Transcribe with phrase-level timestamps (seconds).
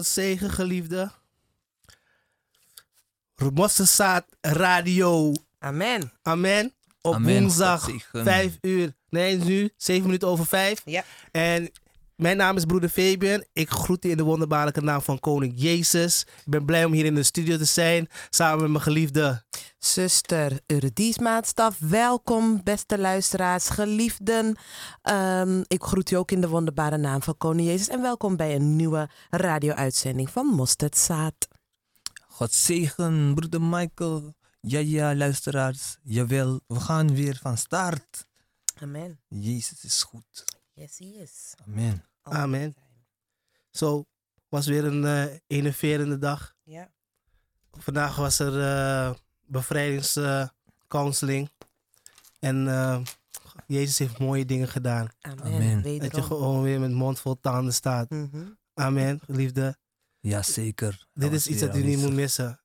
[0.00, 1.10] God zegen, geliefde.
[3.52, 5.32] Mossesaat Radio.
[5.58, 6.12] Amen.
[6.22, 6.72] Amen.
[7.00, 7.40] Op Amen.
[7.40, 8.24] woensdag God zegen.
[8.24, 8.92] 5 uur.
[9.08, 10.82] Nee, nu 7 minuten over 5.
[10.84, 11.04] Ja.
[11.30, 11.70] En
[12.20, 13.44] mijn naam is broeder Fabian.
[13.52, 16.26] Ik groet u in de wonderbaarlijke naam van Koning Jezus.
[16.44, 18.08] Ik ben blij om hier in de studio te zijn.
[18.30, 19.42] Samen met mijn geliefde.
[19.78, 24.56] Zuster Eurydice Maatstaf, welkom beste luisteraars, geliefden.
[25.02, 28.54] Ehm, ik groet u ook in de wonderbare naam van Koning Jezus en welkom bij
[28.54, 31.48] een nieuwe radio-uitzending van Mosterdzaad.
[32.28, 34.34] God zegen, broeder Michael.
[34.60, 35.96] Ja, ja, luisteraars.
[36.02, 38.26] Jawel, we gaan weer van start.
[38.80, 39.20] Amen.
[39.28, 40.44] Jezus is goed.
[40.74, 41.54] Yes, he is.
[41.66, 42.09] Amen.
[42.30, 42.74] Amen.
[43.70, 44.04] Zo,
[44.48, 46.54] was weer een eh enerverende dag.
[46.62, 46.90] Ja.
[47.72, 49.14] Vandaag was er eh
[49.46, 51.50] bevrijdingscounseling.
[52.38, 53.00] en eh,
[53.66, 55.08] Jezus heeft mooie dingen gedaan.
[55.20, 55.44] Amen.
[55.44, 55.98] Amen.
[55.98, 58.10] Dat je gewoon weer met mond vol tanden staat.
[58.10, 58.46] Mhm.
[58.74, 59.76] Amen, liefde.
[60.20, 61.06] Ja, zeker.
[61.14, 62.60] Dit is iets dat u niet moet missen.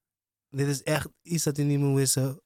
[0.50, 2.41] Dit is echt iets dat u niet moet missen.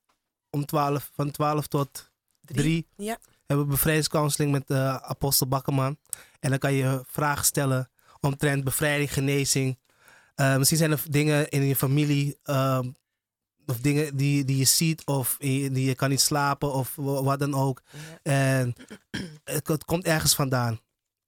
[0.50, 2.12] Om 12, van 12 tot
[2.42, 3.18] 3 Ja.
[3.50, 5.98] Hebben bevrijdingscounseling met eh, apostel Bakkerman.
[6.40, 9.80] En dan kan je vragen stellen omtrent bevrijding, genezing.
[10.36, 12.92] Eh, misschien zijn er dingen in je familie ehm,
[13.66, 17.40] of dingen die, die je ziet of die je kan niet slapen of wa- wat
[17.40, 17.82] dan ook.
[17.92, 18.00] Ja.
[18.32, 18.74] En
[19.44, 20.80] het, het komt ergens vandaan.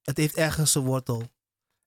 [0.02, 1.24] Het heeft ergens een wortel.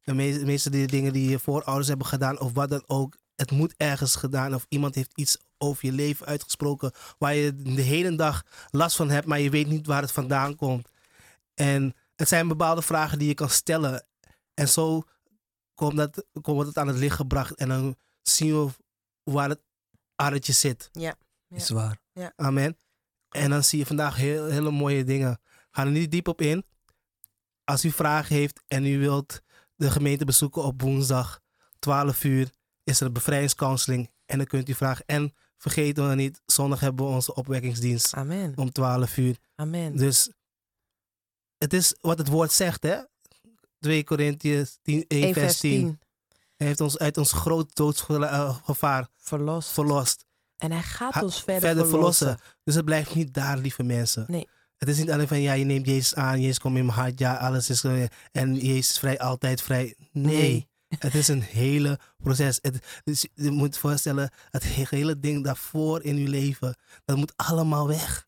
[0.02, 3.16] De me- de meeste die dingen die je voorouders hebben gedaan of wat dan ook.
[3.36, 7.82] Het moet ergens gedaan of iemand heeft iets over je leven uitgesproken waar je de
[7.82, 10.88] hele dag last van hebt, maar je weet niet waar het vandaan komt.
[11.54, 14.06] En het zijn bepaalde vragen die je kan stellen.
[14.54, 15.02] En zo
[15.74, 18.70] komt, dat, komt het aan het licht gebracht en dan zien we
[19.22, 19.60] waar het
[20.14, 20.88] aardetje zit.
[20.92, 21.14] Ja.
[21.48, 22.00] Is waar.
[22.36, 22.76] Amen.
[23.28, 25.40] En dan zie je vandaag heel, hele mooie dingen.
[25.70, 26.64] Ga er niet diep op in.
[27.64, 29.42] Als u vragen heeft en u wilt
[29.76, 31.40] de gemeente bezoeken op woensdag
[31.78, 32.50] 12 uur,
[32.84, 34.10] is er een bevrijdingscounseling.
[34.26, 35.04] En dan kunt u vragen.
[35.06, 38.52] En vergeten we niet, zondag hebben we onze opwekkingsdienst Amen.
[38.56, 39.36] om 12 uur.
[39.54, 39.96] Amen.
[39.96, 40.30] Dus
[41.58, 42.96] het is wat het woord zegt, hè?
[43.78, 45.98] 2 Korintiërs 10, 1, 1 vers 10.
[46.56, 49.68] Hij heeft ons uit ons groot doodsgevaar Verlost.
[49.70, 50.24] verlost.
[50.56, 52.26] En hij gaat Ha- ons verder, verder verlossen.
[52.26, 52.54] verlossen.
[52.64, 54.24] Dus het blijft niet daar, lieve mensen.
[54.28, 54.48] Nee.
[54.76, 57.18] Het is niet alleen van, ja, je neemt Jezus aan, Jezus komt in mijn hart,
[57.18, 57.84] ja, alles is...
[57.84, 58.02] eh,
[58.32, 59.94] En Jezus is vrij, altijd vrij.
[60.12, 60.36] Nee.
[60.36, 60.68] Nee.
[60.98, 62.58] Het is een hele proces.
[62.62, 67.32] Het, dus je moet je voorstellen, het hele ding daarvoor in je leven, dat moet
[67.36, 68.22] allemaal weg.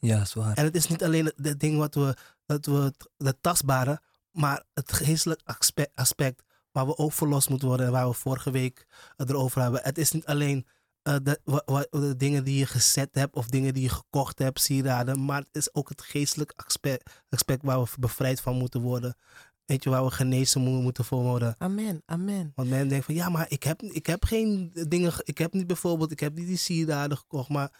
[0.00, 0.56] Ja, is waar.
[0.56, 4.00] En het is niet alleen het, ding wat we, dat we, het, tastbare,
[4.30, 8.50] Maar het geestelijk aspect, aspect waar we ook verlost moeten worden en waar we vorige
[8.50, 8.86] week
[9.16, 9.80] erover hebben.
[9.82, 10.66] Het is niet alleen
[11.02, 14.38] eh, de, wa- wa- de dingen die je gezet hebt of dingen die je gekocht
[14.38, 15.24] hebt, sieraden.
[15.24, 19.16] Maar het is ook het geestelijk aspect, aspect waar we bevrijd van moeten worden.
[19.70, 21.54] Weet je, waar we genezen mo- moeten voor worden.
[21.58, 22.52] Amen, amen.
[22.54, 25.52] Want men denkt van ja, maar ik heb, ik heb geen dingen, ge- ik heb
[25.52, 27.48] niet bijvoorbeeld, ik heb niet die sieraden gekocht.
[27.48, 27.70] Maar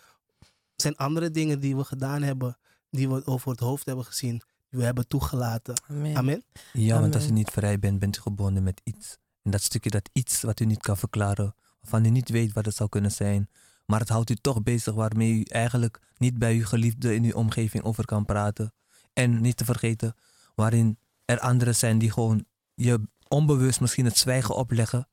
[0.40, 0.46] er
[0.76, 2.58] zijn andere dingen die we gedaan hebben,
[2.90, 5.82] die we over het hoofd hebben gezien, die we hebben toegelaten.
[5.88, 6.16] Amen.
[6.16, 6.42] Amen.
[6.72, 7.34] Ja, want als Amen.
[7.36, 9.16] niet vrij bent, bent u gebonden met iets.
[9.42, 12.64] En dat stukje, dat iets wat u niet kan verklaren, waarvan u niet weet wat
[12.64, 13.48] het zou kunnen zijn.
[13.86, 17.32] Maar het houdt u toch bezig waarmee u eigenlijk niet bij uw geliefde in uw
[17.32, 18.72] omgeving over kan praten.
[19.12, 20.14] En niet te vergeten,
[20.54, 20.98] waarin
[21.30, 22.44] er anderen zijn die gewoon
[22.74, 25.08] je onbewust misschien het zwijgen opleggen.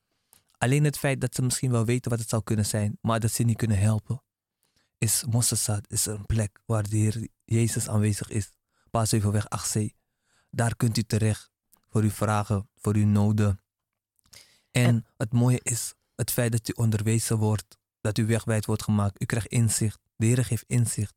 [0.58, 3.32] Alleen het feit dat ze misschien wel weten wat het zou kunnen zijn, maar dat
[3.32, 4.22] ze niet kunnen helpen.
[4.98, 8.50] Is Mossesad is een plek waar de Heer Jezus aanwezig is.
[8.90, 9.86] Paasheuvelweg 8C.
[10.50, 11.50] Daar kunt u terecht
[11.88, 13.60] voor uw vragen, voor uw noden.
[14.70, 18.82] En, En- het mooie is het feit dat u onderwezen wordt, dat u wegwijd wordt
[18.82, 19.22] gemaakt.
[19.22, 19.98] U krijgt inzicht.
[20.16, 21.14] De Heer geeft inzicht.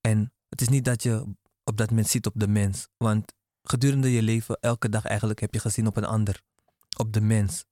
[0.00, 1.34] En het is niet dat je
[1.64, 2.88] op dat moment ziet op de mens.
[2.96, 3.32] Want
[3.68, 6.42] gedurende je leven, elke dag eigenlijk, heb je gezien op een ander.
[6.96, 7.64] Op de mens.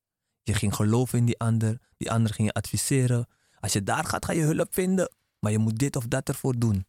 [0.42, 1.80] Je ging geloven in die ander.
[1.96, 3.26] Die ander ging je adviseren.
[3.60, 5.14] Als je daar gaat, ga je hulp vinden.
[5.38, 6.86] Maar je moet dit of dat ervoor doen.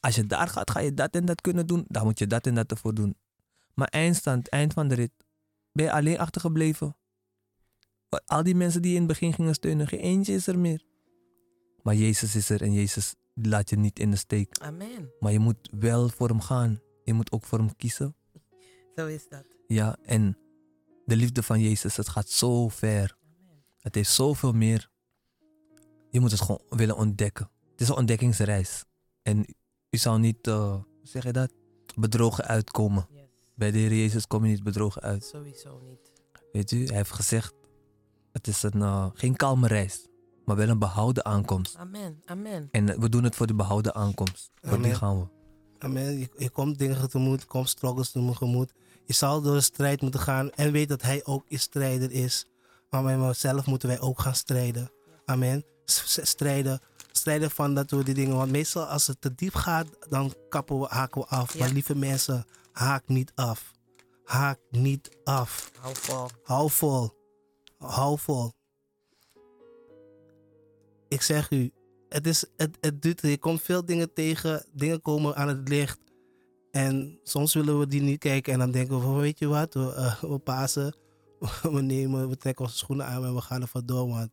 [0.00, 1.84] Als je daar gaat, ga je dat en dat kunnen doen.
[1.88, 3.16] Dan moet je dat en dat ervoor doen.
[3.74, 5.12] Maar eindstand, eind van de rit,
[5.72, 6.96] ben je alleen achtergebleven.
[8.08, 10.58] Want Al die mensen die je in het begin gingen steunen, geen eentje is er
[10.58, 10.82] meer.
[11.82, 14.58] Maar Jezus is er en Jezus laat je niet in de steek.
[14.58, 15.12] Amen.
[15.20, 16.80] Maar je moet wel voor hem gaan.
[17.04, 18.16] Je moet ook voor hem kiezen.
[18.96, 19.44] Zo is dat.
[19.66, 20.38] Ja, en
[21.04, 23.16] de liefde van Jezus, het gaat zo ver.
[23.78, 24.90] Het heeft zoveel meer.
[26.10, 27.50] Je moet het gewoon willen ontdekken.
[27.70, 28.84] Het is een ontdekkingsreis.
[29.22, 29.44] En
[29.90, 31.52] u zou niet, eh, hoe zeg je dat,
[31.94, 33.06] bedrogen uitkomen.
[33.10, 33.22] Yes.
[33.54, 35.24] Bij de Heer Jezus kom je niet bedrogen uit.
[35.24, 36.12] Sowieso niet.
[36.52, 37.54] Weet u, hij heeft gezegd,
[38.32, 40.06] het is een, eh, geen kalme reis,
[40.44, 41.76] maar wel een behouden aankomst.
[41.76, 42.68] Amen, amen.
[42.70, 44.50] En eh, we doen het voor de behouden aankomst.
[44.54, 44.96] Voor die Amen.
[44.96, 45.26] gaan we.
[45.78, 46.18] Amen.
[46.18, 48.72] Je, je komt dingen tegemoet, je komt struggles tegemoet.
[49.06, 52.46] Je zal door de strijd moeten gaan en weet dat hij ook een strijder is.
[52.90, 54.90] Maar met onszelf moeten wij ook gaan strijden.
[55.24, 55.64] Amen.
[55.84, 56.80] Strijden.
[57.12, 58.36] Strijden van dat we die dingen.
[58.36, 61.52] Want meestal als het te diep gaat, dan kappen we, haken we af.
[61.52, 61.58] Ja.
[61.58, 63.72] Maar lieve mensen, haak niet af.
[64.24, 65.70] Haak niet af.
[65.80, 66.28] Hou vol.
[66.42, 67.12] Hou vol.
[67.78, 68.52] Hou vol.
[71.08, 71.72] Ik zeg u,
[72.08, 75.98] het, is, het, het duurt, je komt veel dingen tegen, dingen komen aan het licht.
[76.74, 79.74] En soms willen we die niet kijken en dan denken we van, weet je wat,
[79.74, 80.96] we, eh, we pasen,
[81.74, 84.08] we nemen, we trekken onze schoenen aan en we gaan er vandoor.
[84.08, 84.30] Want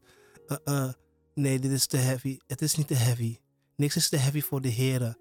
[0.64, 0.94] eh,
[1.34, 2.38] nee, dit is te heavy.
[2.48, 3.38] Het is niet te heavy.
[3.76, 5.18] Niks is te heavy voor de heren.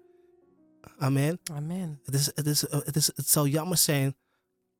[0.97, 1.39] Amen.
[1.51, 1.99] Amen.
[2.03, 4.15] Het, is, het, is, het, is, het zou jammer zijn,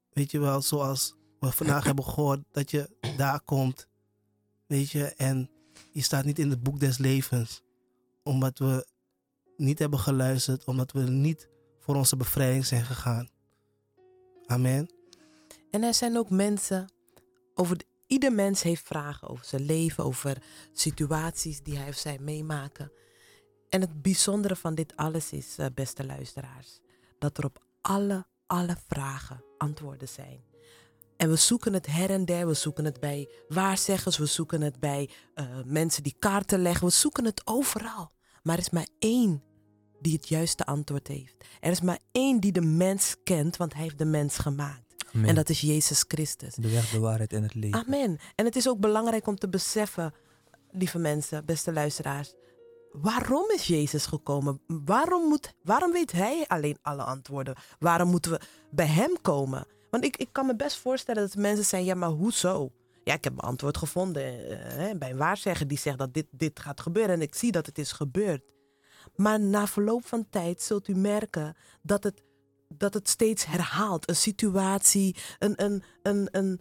[0.09, 3.87] weet je wel, zoals we vandaag hebben gehoord, dat je daar komt,
[4.67, 5.49] weet je, en
[5.91, 7.61] je staat niet in het boek des levens,
[8.23, 8.87] omdat we
[9.57, 11.49] niet hebben geluisterd, omdat we niet
[11.81, 13.29] voor onze bevrijding zijn gegaan.
[14.45, 14.93] Amen.
[15.71, 16.91] En er zijn ook mensen,
[17.55, 20.37] over de- ieder mens heeft vragen over zijn leven, over
[20.73, 22.91] situaties die hij of zij meemaken.
[23.69, 26.79] En het bijzondere van dit alles is, eh, beste luisteraars,
[27.19, 30.43] dat er op alle, alle vragen antwoorden zijn.
[31.17, 34.79] En we zoeken het her en der, we zoeken het bij waarzeggers, we zoeken het
[34.79, 38.11] bij eh, mensen die kaarten leggen, we zoeken het overal.
[38.43, 39.43] Maar er is maar één
[40.01, 41.35] die het juiste antwoord heeft.
[41.59, 44.91] Er is maar één die de mens kent, want hij heeft de mens gemaakt.
[45.13, 45.29] Amen.
[45.29, 46.55] En dat is Jezus Christus.
[46.55, 47.85] De weg, de waarheid en het leven.
[47.85, 48.19] Amen.
[48.35, 50.13] En het is ook belangrijk om te beseffen,
[50.71, 52.33] lieve mensen, beste luisteraars.
[52.91, 54.61] Waarom is Jezus gekomen?
[54.67, 57.55] Waarom, moet, waarom weet hij alleen alle antwoorden?
[57.79, 58.41] Waarom moeten we
[58.71, 59.65] bij hem komen?
[59.89, 62.71] Want ik, ik kan me best voorstellen dat mensen zijn, ja, maar hoezo?
[63.03, 66.59] Ja, ik heb mijn antwoord gevonden eh, bij een waarzegger die zegt dat dit, dit
[66.59, 67.15] gaat gebeuren.
[67.15, 68.43] En ik zie dat het is gebeurd.
[69.21, 72.23] Maar na verloop van tijd zult u merken dat het,
[72.67, 74.09] dat het steeds herhaalt.
[74.09, 76.59] Een situatie, een, een, een, een,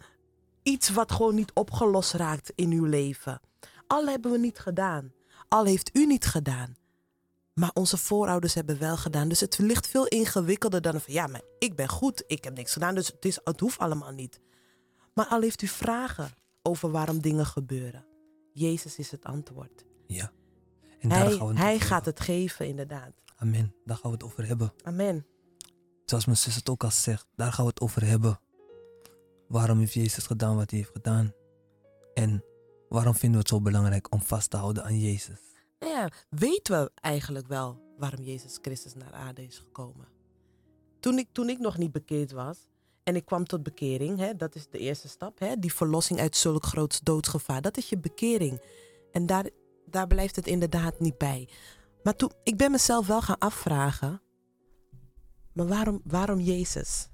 [0.63, 3.41] iets wat gewoon niet opgelost raakt in uw leven.
[3.87, 5.13] Al hebben we niet gedaan.
[5.47, 6.75] Al heeft u niet gedaan.
[7.53, 9.27] Maar onze voorouders hebben wel gedaan.
[9.27, 12.73] Dus het ligt veel ingewikkelder dan van ja, maar ik ben goed, ik heb niks
[12.73, 14.39] gedaan, dus het, is, het hoeft allemaal niet.
[15.13, 16.29] Maar al heeft u vragen
[16.61, 18.05] over waarom dingen gebeuren.
[18.53, 19.85] Jezus is het antwoord.
[20.07, 20.31] Ja.
[21.01, 23.11] En daar Hij, gaan we het hij gaat het geven, inderdaad.
[23.35, 23.75] Amen.
[23.85, 24.73] Daar gaan we het over hebben.
[24.83, 25.25] Amen.
[26.05, 28.39] Zoals mijn zus het ook al zegt, daar gaan we het over hebben.
[29.47, 31.33] Waarom heeft Jezus gedaan wat hij heeft gedaan?
[32.13, 32.43] En
[32.89, 35.39] waarom vinden we het zo belangrijk om vast te houden aan Jezus?
[35.79, 40.07] Nou ja, weten we eigenlijk wel waarom Jezus Christus naar aarde is gekomen?
[41.01, 42.57] toen ik, toen ik nog niet bekeerd was
[43.03, 46.35] en ik kwam tot bekering, hè, dat is de eerste stap, hè, die verlossing uit
[46.35, 48.61] zulk groot doodsgevaar, dat is je bekering.
[49.11, 49.49] En daar,
[49.91, 51.49] daar blijft het inderdaad niet bij.
[52.03, 54.21] Maar toen, ik ben mezelf wel gaan afvragen,
[55.53, 57.09] maar waarom, waarom Jezus?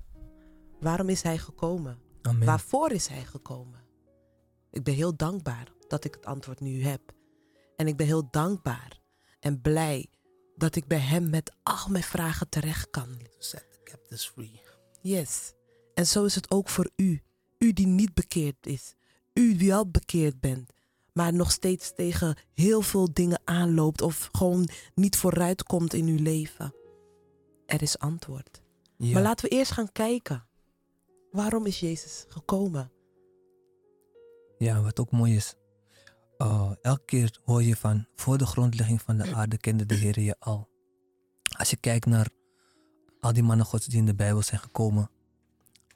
[0.79, 1.99] Waarom is Hij gekomen?
[2.21, 2.45] Amen.
[2.45, 3.79] Waarvoor is Hij gekomen?
[4.71, 7.01] Ik ben heel dankbaar dat ik het antwoord nu heb.
[7.75, 9.01] En ik ben heel dankbaar
[9.39, 10.09] en blij
[10.55, 13.21] dat ik bij Hem met al mijn vragen terecht kan.
[13.37, 14.61] Set the captives free.
[15.01, 15.53] Yes.
[15.93, 17.21] En zo is het ook voor u.
[17.57, 18.93] U die niet bekeerd is.
[19.33, 20.71] U die wel bekeerd bent.
[21.17, 24.01] Maar nog steeds tegen heel veel dingen aanloopt.
[24.01, 26.73] Of gewoon niet vooruit komt in uw leven.
[27.65, 28.61] Er is antwoord.
[28.97, 29.13] Ja.
[29.13, 30.47] Maar laten we eerst gaan kijken.
[31.31, 32.91] Waarom is Jezus gekomen?
[34.57, 35.55] Ja, wat ook mooi is.
[36.37, 40.19] uh, elke keer hoor je van, voor de grondlegging van de aarde kende de Heer
[40.19, 40.69] je al.
[41.57, 42.29] Als je kijkt naar
[43.19, 45.09] al die mannen gods die in de Bijbel zijn gekomen,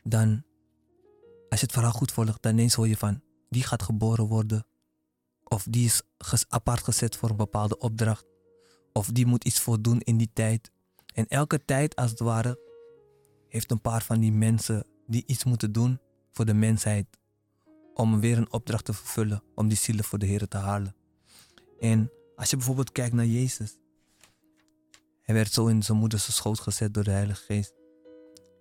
[0.04, 0.44] dan,
[1.50, 4.66] als je het verhaal goed volgt, dan ineens hoor je van, die gaat geboren worden.
[5.54, 6.02] Of die is
[6.48, 8.26] apart gezet voor een bepaalde opdracht.
[8.94, 10.72] Of die moet iets voldoen in die tijd.
[11.14, 12.60] En elke tijd, als het ware,
[13.48, 16.00] heeft een paar van die mensen die iets moeten doen
[16.32, 17.08] voor de mensheid
[17.94, 20.96] om weer een opdracht te vervullen, om die zielen voor de Heer te halen.
[21.80, 23.78] En als je bijvoorbeeld kijkt naar Jezus,
[25.22, 27.74] hij werd zo in zijn moeders schoot gezet door de Heilige Geest.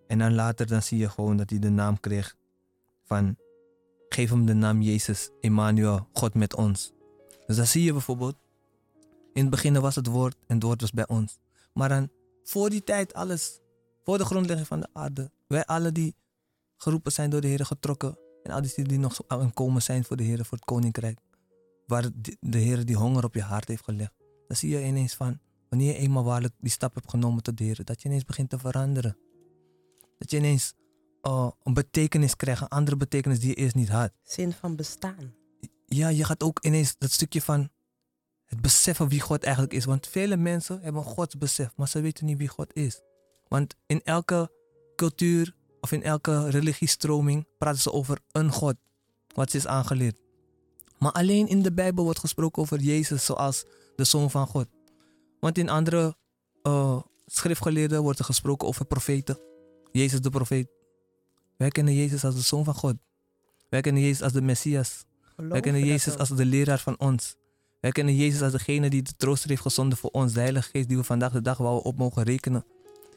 [0.06, 2.36] En dan later dan zie je gewoon dat hij de naam kreeg
[3.04, 3.36] van,
[4.14, 6.92] geef hem de naam Jezus, Emmanuel, God met ons.
[7.46, 8.36] Dus dan zie je bijvoorbeeld,
[9.32, 11.38] in het begin was het woord en het woord was bij ons.
[11.72, 12.08] Maar dan,
[12.44, 13.60] voor die tijd alles,
[14.04, 16.14] voor de grondlegging van de aarde, wij alle die
[16.76, 20.16] geroepen zijn door de Heer getrokken en al die die nog aan komen zijn voor
[20.16, 21.18] de Heer, voor het koninkrijk.
[21.86, 22.08] Waar
[22.40, 24.12] de Heer die honger op je hart heeft gelegd.
[24.46, 25.38] Dan zie je ineens van,
[25.68, 28.50] wanneer je eenmaal waarlijk die stap hebt genomen tot de Heer, dat je ineens begint
[28.50, 29.16] te veranderen.
[30.18, 30.74] Dat je ineens
[31.22, 34.12] uh, een betekenis krijgt, een andere betekenis die je eerst niet had.
[34.22, 35.34] Zin van bestaan.
[35.86, 37.70] Ja, je gaat ook ineens dat stukje van
[38.44, 39.84] het beseffen wie God eigenlijk is.
[39.84, 43.00] Want vele mensen hebben een godsbesef, maar ze weten niet wie God is.
[43.48, 44.50] Want in elke
[44.96, 48.74] cultuur of in elke religiestroming praten ze over een God,
[49.34, 50.18] wat ze is aangeleerd.
[50.98, 53.64] Maar alleen in de Bijbel wordt gesproken over Jezus zoals
[53.96, 54.66] de Zoon van God.
[55.40, 56.16] Want in andere
[56.62, 59.38] uh, schriftgeleerden wordt er gesproken over profeten.
[59.92, 60.68] Jezus de profeet.
[61.60, 62.96] Wij kennen Jezus als de Zoon van God.
[63.68, 65.04] Wij kennen Jezus als de Messias.
[65.36, 67.36] Wij kennen Jezus als de leraar van ons.
[67.80, 70.88] Wij kennen Jezus als degene die de trooster heeft gezonden voor ons, de Heilige Geest
[70.88, 72.64] die we vandaag de dag waar we op mogen rekenen.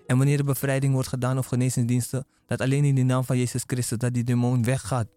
[0.07, 3.63] En wanneer de bevrijding wordt gedaan of genezingsdiensten, dat alleen in de naam van Jezus
[3.65, 5.07] Christus dat die demon weggaat.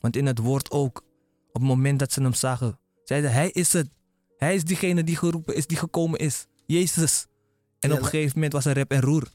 [0.00, 1.04] Want in het woord ook,
[1.46, 3.88] op het moment dat ze hem zagen, zeiden hij is het.
[4.36, 6.46] Hij is diegene die geroepen is, die gekomen is.
[6.66, 7.26] Jezus.
[7.80, 9.28] En op een gegeven moment was er rep en roer.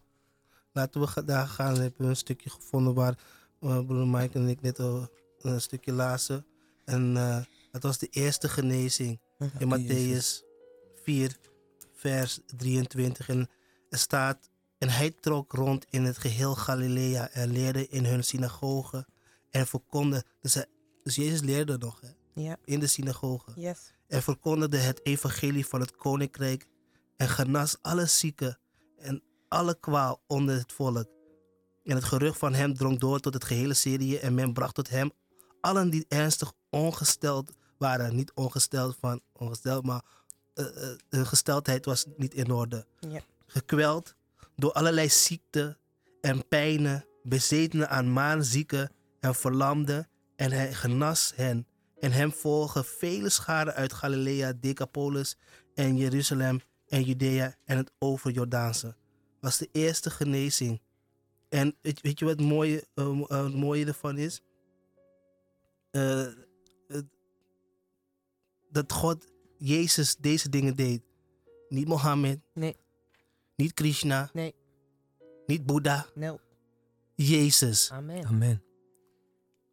[0.78, 1.74] Laten we daar gaan.
[1.74, 3.18] Dan hebben we een stukje gevonden waar
[3.62, 5.08] uh, broer Mike en ik net al
[5.42, 6.46] een stukje lazen.
[6.86, 7.40] En eh
[7.72, 9.20] het was de eerste genezing
[9.60, 10.44] in Matthäus
[11.04, 11.38] 4,
[11.96, 13.30] vers 23.
[13.30, 13.50] En
[13.90, 19.06] er staat, en hij trok rond in het geheel Galilea en leerde in hun synagogen
[19.50, 20.26] en verkondigde.
[20.42, 20.66] Dus, hij-
[21.04, 23.54] dus Jezus leerde nog hè, Ja, in de synagogen.
[23.62, 23.92] yes.
[24.08, 26.68] en verkondigde het evangelie van het koninkrijk
[27.18, 28.60] en genas alle zieken en
[29.48, 31.08] alle kwaal onder het volk.
[31.84, 34.90] En het gerucht van hem drong door tot het gehele Syrië en men bracht tot
[34.90, 35.12] hem
[35.62, 38.16] allen die ernstig ongesteld waren.
[38.16, 40.02] Niet ongesteld van ongesteld, maar
[40.54, 40.66] eh,
[41.10, 42.86] hun gesteldheid was niet in orde.
[43.00, 43.22] Ja.
[43.46, 44.16] Gekweld
[44.56, 45.78] door allerlei ziekten
[46.22, 50.10] en pijnen, bezetenen aan maanzieken en verlamden.
[50.36, 51.68] En hij genas hen.
[52.00, 55.38] En hem volgen vele scharen uit Galilea, Decapolis
[55.74, 58.96] en Jeruzalem en Judea en het overjordaanse.
[59.40, 60.82] Was de eerste genezing.
[61.50, 64.42] En weet, weet je wat het mooie, eh, eh, het mooie ervan is?
[65.92, 66.28] Eh,
[68.70, 69.26] dat God,
[69.58, 71.02] Jezus, deze dingen deed.
[71.70, 72.40] Niet Mohammed.
[72.54, 72.76] Nee.
[73.56, 74.30] Niet Krishna.
[74.34, 74.56] Nee.
[75.46, 76.06] Niet Boeddha.
[76.16, 76.40] No.
[77.16, 77.92] Jezus.
[77.92, 78.26] Amen.
[78.26, 78.64] Amen.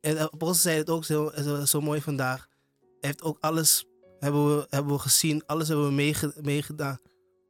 [0.00, 2.48] En eh, Apostel zei het ook zo, zo, zo mooi vandaag.
[2.80, 3.86] Hij heeft ook alles
[4.18, 6.98] hebben we, hebben we gezien, alles hebben we meege- meegedaan.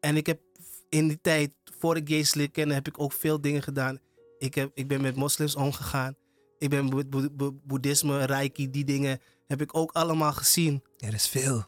[0.01, 0.41] En ik heb
[0.89, 3.99] in die tijd, voor ik Jezus leerde kennen, heb ik ook veel dingen gedaan.
[4.39, 6.17] Ik, heb, ik ben met moslims omgegaan.
[6.59, 10.83] Ik ben boe- boe- boe- boeddhisme, reiki, die dingen heb ik ook allemaal gezien.
[10.99, 11.65] Er is veel.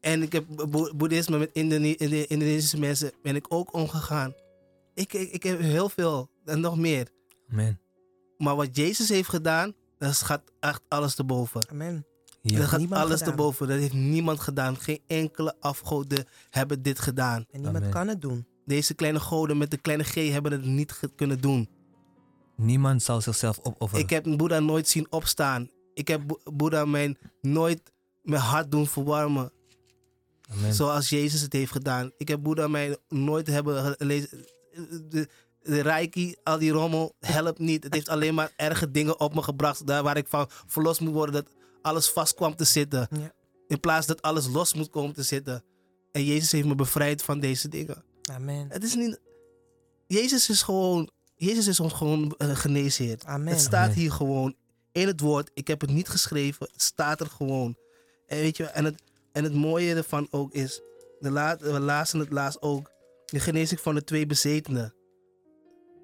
[0.00, 1.96] En ik heb boe- boeddhisme met Indone-
[2.26, 4.34] Indonesische mensen ben ik ook omgegaan.
[4.94, 7.08] Ik, ik, ik heb heel veel en nog meer.
[7.50, 7.80] Amen.
[8.38, 11.68] Maar wat Jezus heeft gedaan, dat gaat echt alles te boven.
[11.70, 12.06] Amen.
[12.40, 12.58] Ja.
[12.58, 13.28] dat gaat alles gedaan.
[13.28, 13.68] erboven.
[13.68, 14.76] Dat heeft niemand gedaan.
[14.76, 17.44] Geen enkele afgoden hebben dit gedaan.
[17.50, 17.90] En niemand Amen.
[17.90, 18.46] kan het doen.
[18.66, 21.68] Deze kleine goden met de kleine G hebben het niet kunnen doen.
[22.56, 24.04] Niemand zal zichzelf opofferen.
[24.04, 25.70] Ik heb Boeddha nooit zien opstaan.
[25.94, 27.92] Ik heb Bo- Boeddha mijn nooit
[28.22, 29.52] mijn hart doen verwarmen.
[30.50, 30.74] Amen.
[30.74, 32.10] Zoals Jezus het heeft gedaan.
[32.16, 34.28] Ik heb Boeddha mij nooit hebben gelezen.
[35.08, 35.28] De,
[35.62, 37.84] de reiki, al die rommel, helpt niet.
[37.84, 39.86] Het heeft alleen maar erge dingen op me gebracht.
[39.86, 41.34] Daar waar ik van verlost moet worden.
[41.34, 43.08] Dat alles vast kwam te zitten.
[43.10, 43.32] Ja.
[43.68, 45.64] In plaats dat alles los moet komen te zitten.
[46.12, 48.04] En Jezus heeft me bevrijd van deze dingen.
[48.30, 48.66] Amen.
[48.68, 49.20] Het is niet...
[50.06, 51.10] Jezus is gewoon...
[51.34, 53.18] Jezus is ons gewoon uh, geneesheer.
[53.24, 53.52] Amen.
[53.52, 53.96] Het staat Amen.
[53.96, 54.54] hier gewoon
[54.92, 55.50] in het woord.
[55.54, 56.68] Ik heb het niet geschreven.
[56.72, 57.76] Het staat er gewoon.
[58.26, 59.02] En weet je, en het,
[59.32, 60.80] en het mooie ervan ook is,
[61.20, 62.90] de la, we lazen het laatst ook,
[63.26, 64.94] de genezing van de twee bezetenen.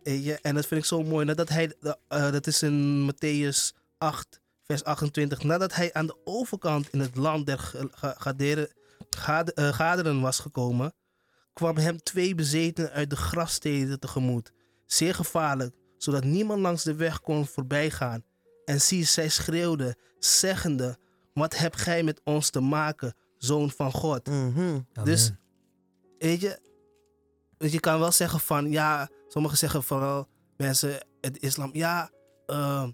[0.02, 1.24] Je, en dat vind ik zo mooi.
[1.24, 1.74] Nadat hij,
[2.08, 5.42] eh, dat is in Matthäus 8, vers 28.
[5.42, 8.70] Nadat hij aan de overkant in het land der Gaderen-
[9.54, 10.94] eh, Gaderen was gekomen,
[11.52, 14.52] kwam hem twee bezetenen uit de grafsteden tegemoet.
[14.86, 18.24] Zeer gevaarlijk, zodat niemand langs de weg kon voorbijgaan.
[18.64, 20.98] En zie, zij schreeuwden, zeggende,
[21.34, 24.26] wat heb gij met ons te maken, zoon van God?
[24.26, 24.80] Mhm.
[25.04, 25.30] Dus,
[26.18, 26.60] weet je,
[27.58, 32.10] je kan wel zeggen van, ja, sommigen zeggen vooral mensen, het islam, ja,
[32.46, 32.88] eh,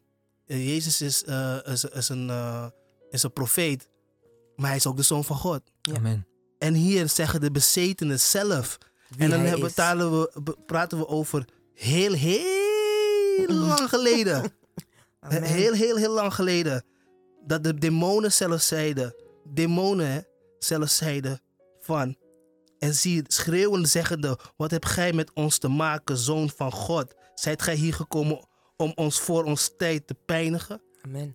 [0.44, 2.66] Jezus is, eh, is, is, een, eh,
[3.10, 3.88] is een profeet,
[4.56, 5.62] maar hij is ook de zoon van God.
[5.82, 5.94] Ja.
[5.94, 6.26] Amen.
[6.58, 11.44] En hier zeggen de bezetenen zelf, Wie en dan hebben, we, praten we over
[11.74, 14.52] heel, heel lang geleden.
[15.20, 16.84] Heel, heel, heel lang geleden.
[17.46, 19.14] Dat de demonen zelfs zeiden.
[19.44, 20.20] Demonen hè,
[20.58, 21.40] zelfs zeiden
[21.80, 22.16] van.
[22.78, 27.14] En zie, schreeuwend zeggende: Wat heb gij met ons te maken, zoon van God?
[27.34, 30.82] Zijt gij hier gekomen om ons voor ons tijd te pijnigen?
[31.02, 31.32] Amen.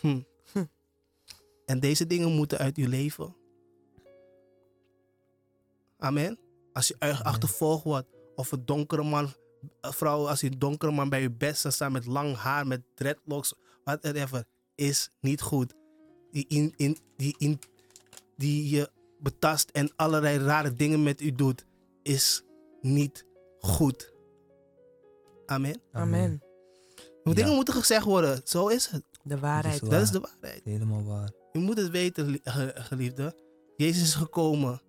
[0.00, 0.20] Hm.
[0.52, 0.64] Hm.
[1.64, 3.36] En deze dingen moeten uit uw leven.
[6.00, 6.38] Amen.
[6.72, 7.22] Als je Amen.
[7.24, 9.32] achtervolgd wordt, of een donkere man,
[9.80, 12.66] eh, vrouw, als je een donkere man bij je bed staat staan met lang haar,
[12.66, 15.74] met dreadlocks, whatever, is niet goed.
[16.30, 17.58] Die, in, in, die, in,
[18.36, 21.64] die je betast en allerlei rare dingen met u doet,
[22.02, 22.42] is
[22.80, 23.26] niet
[23.58, 24.12] goed.
[25.46, 25.80] Amen.
[25.92, 26.42] Amen.
[27.22, 27.54] Dingen Ja.
[27.54, 28.40] moeten gezegd worden.
[28.44, 29.02] Zo is het.
[29.22, 29.80] De waarheid.
[29.80, 29.90] waar.
[29.90, 30.64] Dat is de waarheid.
[30.64, 31.30] Helemaal waar.
[31.52, 33.34] Je moet het weten, li- ge- geliefde.
[33.76, 34.80] Jezus is gekomen.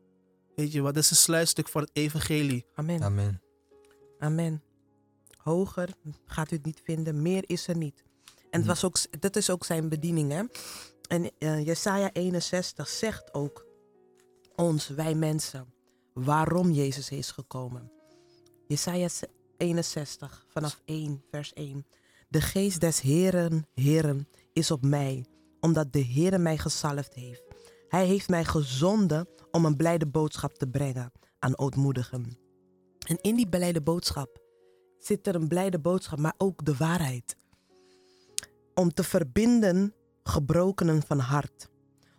[0.61, 0.93] Weet je wat?
[0.93, 2.65] Dat is een sluitstuk van het evangelie.
[2.75, 3.03] Amen.
[3.03, 3.41] Amen.
[4.19, 4.63] Amen.
[5.37, 5.89] Hoger
[6.25, 8.03] gaat u het niet vinden, meer is er niet.
[8.49, 8.67] En het Hm.
[8.67, 10.31] was ook, dat is ook zijn bediening.
[10.31, 10.43] Hè?
[11.07, 13.65] En eh Jesaja 61 zegt ook
[14.55, 15.73] ons, wij mensen,
[16.13, 17.91] waarom Jezus is gekomen.
[18.67, 19.07] Jesaja
[19.57, 21.85] 61 vanaf 1, vers 1.
[22.29, 25.25] De geest des Heren, Heren, is op mij,
[25.59, 27.43] omdat de Heere mij gezalfd heeft.
[27.91, 32.37] Hij heeft mij gezonden om een blijde boodschap te brengen aan ootmoedigen.
[33.07, 34.41] En in die blijde boodschap
[34.97, 37.35] zit er een blijde boodschap, maar ook de waarheid.
[38.73, 41.69] Om te verbinden gebrokenen van hart.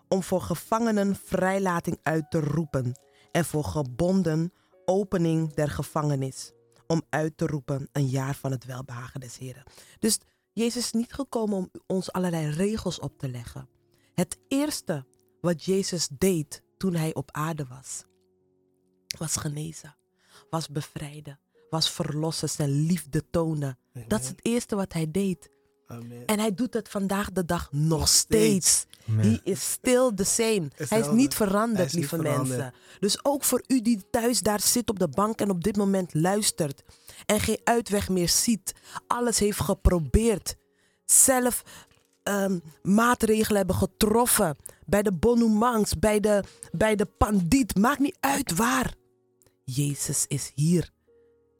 [0.08, 2.92] Om voor gevangenen vrijlating uit te roepen.
[3.30, 4.52] En voor gebonden
[4.84, 6.52] opening der gevangenis.
[6.86, 9.64] Om uit te roepen een jaar van het welbehagen des Heren.
[9.98, 10.18] Dus
[10.52, 13.68] Jezus is niet gekomen om ons allerlei regels op te leggen.
[14.14, 15.04] Het eerste
[15.42, 18.04] wat Jezus deed toen hij op aarde was,
[19.18, 19.96] was genezen
[20.50, 21.38] was bevrijden,
[21.70, 23.78] was verlossen, zijn liefde tonen.
[24.08, 25.50] Dat is het eerste wat hij deed.
[25.86, 26.26] Amen.
[26.26, 28.86] En hij doet het vandaag de dag nog, Nog steeds.
[29.08, 29.24] Amen.
[29.24, 30.70] He is still the same.
[30.76, 32.48] Hij is niet veranderd, Hij niet lieve veranderd.
[32.48, 32.74] mensen.
[33.00, 36.14] Dus ook voor u die thuis daar zit op de bank en op dit moment
[36.14, 36.82] luistert
[37.26, 38.74] en geen uitweg meer ziet,
[39.06, 40.56] alles heeft geprobeerd,
[41.04, 41.62] zelf
[42.22, 44.56] ehm, maatregelen hebben getroffen
[44.92, 48.94] bij de bonumans, bij de, bij de pandiet, maakt niet uit waar.
[49.64, 50.90] Jezus is hier.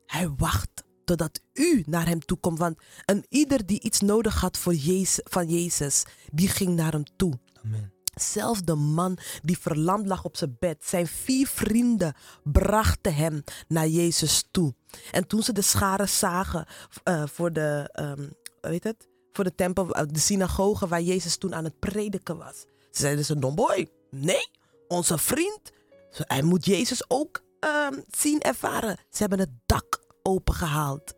[0.06, 2.58] Hij wacht totdat u naar hem toe komt.
[2.58, 7.04] Want een ieder die iets nodig had voor Jezus, van Jezus, die ging naar hem
[7.16, 7.38] toe.
[7.64, 7.92] Amen.
[8.14, 13.88] Zelfs de man die verlamd lag op zijn bed, zijn vier vrienden brachten hem naar
[13.88, 14.74] Jezus toe.
[15.10, 16.66] En toen ze de scharen zagen
[17.02, 18.28] eh, voor de, ehm,
[18.60, 22.64] weet het, voor de tempel, eh, de synagoge waar Jezus toen aan het prediken was,
[22.96, 24.48] zeiden ze: Domboy, nee,
[24.88, 25.72] onze vriend,
[26.10, 28.96] hij moet Jezus ook ehm, zien ervaren.
[29.10, 31.14] Ze hebben het dak opengehaald.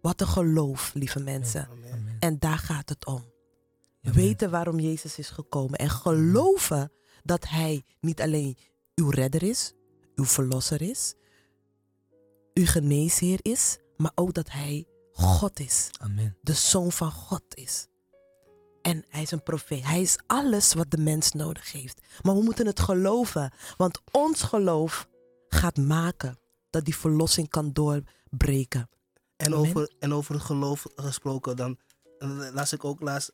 [0.00, 1.68] Wat een geloof, lieve mensen.
[1.70, 1.92] Amen.
[1.92, 2.16] Amen.
[2.20, 3.32] En daar gaat het om.
[4.02, 4.16] Amen.
[4.16, 5.78] Weten waarom Jezus is gekomen.
[5.78, 8.58] En geloven dat Hij niet alleen
[8.94, 9.72] uw redder is,
[10.14, 11.14] uw verlosser is,
[12.54, 15.88] uw geneesheer is, maar ook dat Hij God is.
[16.00, 16.36] Amen.
[16.42, 17.86] De zoon van God is.
[18.84, 19.84] En hij is een profeet.
[19.84, 22.00] Hij is alles wat de mens nodig heeft.
[22.22, 23.52] Maar we moeten het geloven.
[23.76, 25.08] Want ons geloof
[25.48, 26.38] gaat maken
[26.70, 28.88] dat die verlossing kan doorbreken.
[29.36, 29.58] En Amen.
[29.58, 31.78] over, en over het geloof gesproken, dan
[32.18, 33.32] eh, las ik ook laatst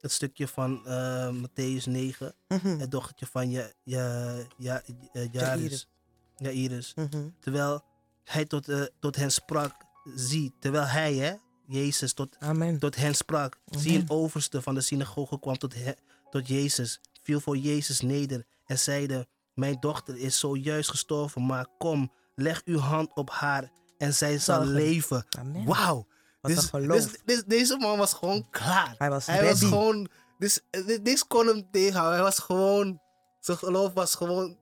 [0.00, 2.34] het stukje van eh, Matthäus 9.
[2.48, 4.82] Mhm, Het dochtertje van ja, ja, ja,
[5.12, 5.88] ja, Jairus.
[6.36, 6.94] Jairus.
[6.94, 7.28] mhm.
[7.40, 7.82] Terwijl
[8.24, 9.74] hij tot, eh, tot hen sprak,
[10.14, 11.34] zie, terwijl hij, hè,
[11.70, 12.78] Jezus, tot, Amen.
[12.78, 13.58] tot hen sprak.
[13.68, 13.80] Amen.
[13.82, 15.92] Zie, een overste van de synagoge kwam tot, he-
[16.30, 22.12] tot Jezus, viel voor Jezus neder en zeide, mijn dochter is zojuist gestorven, maar kom,
[22.34, 25.26] leg uw hand op haar en zij zal leven.
[25.64, 26.06] Wauw.
[26.42, 28.94] Dus, dus, dus deze man was gewoon klaar.
[28.98, 32.14] Hij was Hij was gewoon, dus dit- niks kon hem tegenhouden.
[32.14, 33.00] Hij was gewoon,
[33.40, 34.56] zijn geloof was gewoon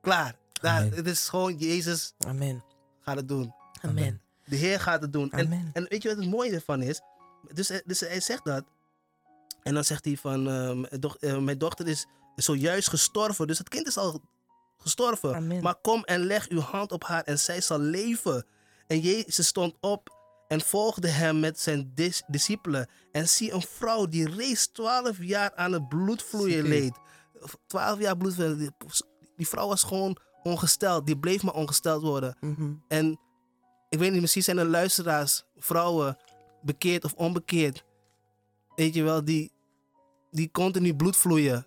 [0.00, 0.36] klaar.
[0.52, 2.64] Daar, het is gewoon, Jezus Amen.
[3.00, 3.54] gaat het doen.
[3.82, 4.20] Amen.
[4.54, 5.30] De Heer gaat het doen.
[5.30, 5.70] En, Amen.
[5.72, 7.00] en weet je wat het mooie ervan is?
[7.52, 8.64] Dus, hij- dus hij zegt dat.
[9.62, 13.46] En dan zegt hij van, eh, mijn doch- eh, mijn dochter is zojuist gestorven.
[13.46, 14.20] Dus het kind is al
[14.76, 15.34] gestorven.
[15.34, 15.62] Amen.
[15.62, 18.46] Maar kom en leg uw hand op haar en zij zal leven.
[18.86, 20.12] En Jezus stond op
[20.48, 22.88] en volgde hem met zijn dis- discipelen.
[23.12, 26.96] En zie een vrouw die reeds twaalf jaar aan het bloedvloeien leed.
[27.66, 28.74] Twaalf jaar bloedvloeien.
[29.36, 31.06] Die, vrouw was gewoon ongesteld.
[31.06, 32.36] Die bleef maar ongesteld worden.
[32.40, 32.72] Mhm.
[32.88, 33.18] En
[33.94, 36.16] ik weet niet, misschien zijn er luisteraars, vrouwen,
[36.62, 37.84] bekeerd of onbekeerd.
[38.74, 39.52] Weet je wel, die,
[40.30, 41.66] die continu bloed vloeien.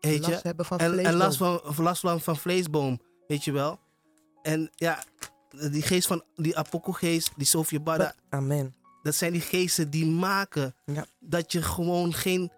[0.00, 0.40] Weet Last je?
[0.42, 1.74] hebben van En, en last, vleesboom.
[1.74, 3.78] van, last van, van vleesboom, weet je wel.
[4.42, 5.04] En ja,
[5.70, 8.74] die geest van die apokelgeest, die Sofia Bada, Amen.
[9.02, 11.06] dat zijn die geesten die maken Ja.
[11.20, 12.52] dat je gewoon geen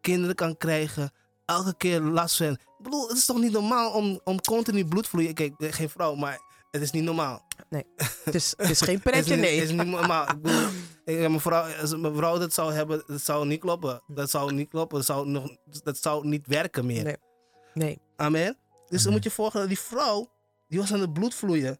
[0.00, 1.10] kinderen kan krijgen.
[1.44, 2.50] Elke keer last van.
[2.52, 5.34] Ik bedoel, het is toch niet normaal om, om continu bloed vloeien.
[5.34, 7.46] Kijk, geen vrouw, maar het is niet normaal.
[8.24, 9.60] Het is, het is geen Het is pretje, niet- nee.
[9.60, 10.28] Het is niet normaal.
[10.30, 10.68] Ik bedoel,
[11.04, 14.02] ik- mijn, vrouw, als mijn vrouw dat zou hebben, dat zou niet kloppen.
[14.06, 14.96] Dat zou niet kloppen.
[14.96, 17.04] Dat zou, nog, dat zou niet werken meer.
[17.04, 17.16] Nee.
[17.74, 17.98] Nee.
[18.16, 18.56] Amen.
[18.88, 20.30] Dus dan moet je voorstellen, die vrouw,
[20.68, 21.78] die was aan het bloed vloeien.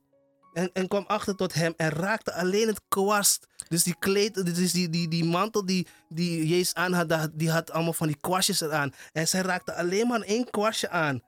[0.53, 3.47] En, en kwam achter tot hem en raakte alleen het kwast.
[3.69, 7.71] Dus die kleed, dus die, die, die mantel die, die Jezus aan had, die had
[7.71, 8.93] allemaal van die kwastjes eraan.
[9.13, 11.23] En zij raakte alleen maar één kwastje aan.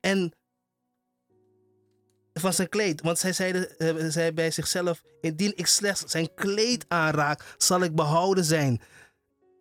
[0.00, 0.32] En
[2.32, 3.00] van zijn kleed.
[3.00, 7.94] Want zij zeide, eh, zei bij zichzelf, indien ik slechts zijn kleed aanraak, zal ik
[7.94, 8.80] behouden zijn.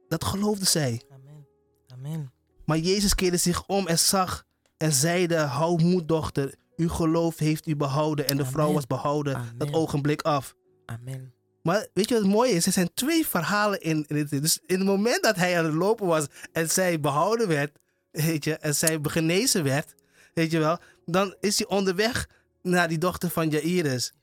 [0.07, 1.01] Dat geloofde zij.
[1.09, 1.47] Amen.
[1.93, 2.31] Amen.
[2.65, 4.45] Maar Jezus keerde zich om en zag
[4.77, 8.27] en zeide, hou moed dochter, uw geloof heeft u behouden.
[8.27, 9.57] En de vrouw was behouden Amen.
[9.57, 10.55] dat ogenblik af.
[10.85, 11.33] Amen.
[11.63, 12.65] Maar weet je wat het mooie is?
[12.65, 14.41] Er zijn twee verhalen in, in dit.
[14.41, 17.79] Dus in het moment dat hij aan het lopen was en zij behouden werd,
[18.11, 19.95] weet je, en zij genezen werd,
[20.33, 22.27] weet je wel, dan is hij onderweg
[22.61, 24.13] naar die dochter van Jairus.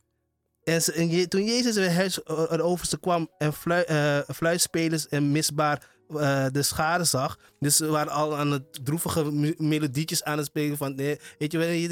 [0.64, 7.04] En, toen Jezus weer huis, eh, kwam en eh, fluitspelers en misbaar uh, de schade
[7.04, 7.38] zag.
[7.60, 10.96] Dus ze waren al aan het droevige melodietjes aan het spelen van...
[10.96, 11.90] Weet je wel, weet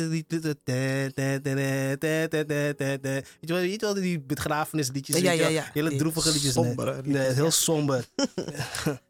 [3.40, 5.18] je wel die begrafenisliedjes?
[5.18, 5.70] Ja, ja, ja.
[5.72, 6.52] Hele droevige liedjes.
[6.52, 7.00] Somber.
[7.02, 8.04] Nee, nee, heel somber.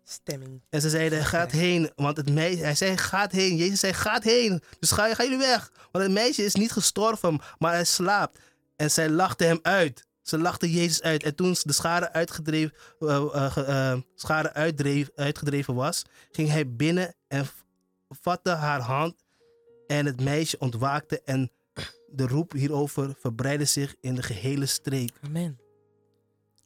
[0.05, 0.61] Stemming.
[0.71, 1.91] En ze zeiden, gaat heen.
[1.97, 3.57] Want het meisje, hij zei, gaat heen.
[3.57, 4.63] Jezus zei, gaat heen.
[4.79, 5.73] Dus ga, ga jullie weg.
[5.93, 8.39] Want het meisje is niet gestorven, maar hij slaapt.
[8.77, 10.07] En zij lachte hem uit.
[10.25, 11.23] Ze lachte Jezus uit.
[11.23, 17.15] En toen de schade, uitgedreven, eh, eh, eh, schade uitdreef, uitgedreven was, ging hij binnen
[17.29, 17.47] en
[18.09, 19.15] vatte haar hand.
[19.87, 21.23] En het meisje ontwaakte.
[21.23, 21.51] En
[22.07, 25.13] de roep hierover verbreidde zich in de gehele streek.
[25.21, 25.59] Amen.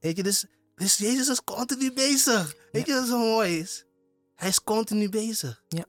[0.01, 2.55] Weet je, dus, dus Jezus is continu bezig.
[2.73, 3.85] Weet je wat zo mooi is?
[4.35, 5.63] Hij is continu bezig.
[5.69, 5.85] Ja.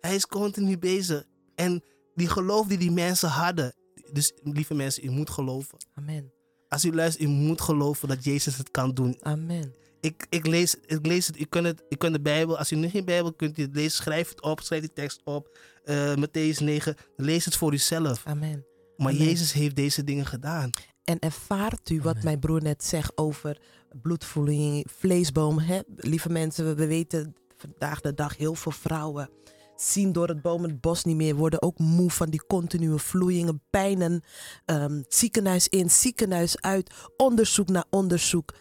[0.00, 1.24] Hij is continu bezig.
[1.54, 3.74] En die geloof die die mensen hadden.
[4.12, 5.78] Dus lieve mensen, u moet geloven.
[5.94, 6.32] Amen.
[6.70, 9.16] Als u luistert, u moet geloven dat Jezus het kan doen.
[9.22, 9.74] Amen.
[10.00, 12.76] Ik, ik, lees, ik lees het, u kunt, het, u kunt de Bijbel, als u
[12.76, 15.58] nu geen Bijbel kunt u het lezen, schrijf het op, schrijf die tekst op.
[15.84, 18.22] Eh Matthäus 9, lees het voor uzelf.
[18.26, 18.64] Amen.
[18.96, 19.24] Maar Amen.
[19.24, 20.70] Jezus heeft deze dingen gedaan.
[21.04, 22.24] En ervaart u wat Amen.
[22.24, 23.58] mijn broer net zegt over
[24.02, 25.58] bloedvoeding, vleesboom.
[25.58, 25.80] Hè?
[25.96, 29.30] Lieve mensen, we- we weten vandaag de dag heel veel vrouwen
[29.80, 33.62] zien door het boom het bos niet meer, worden ook moe van die continue vloeien,
[33.70, 34.22] pijnen,
[34.64, 38.54] ehm, ziekenhuis in, ziekenhuis uit, onderzoek na onderzoek.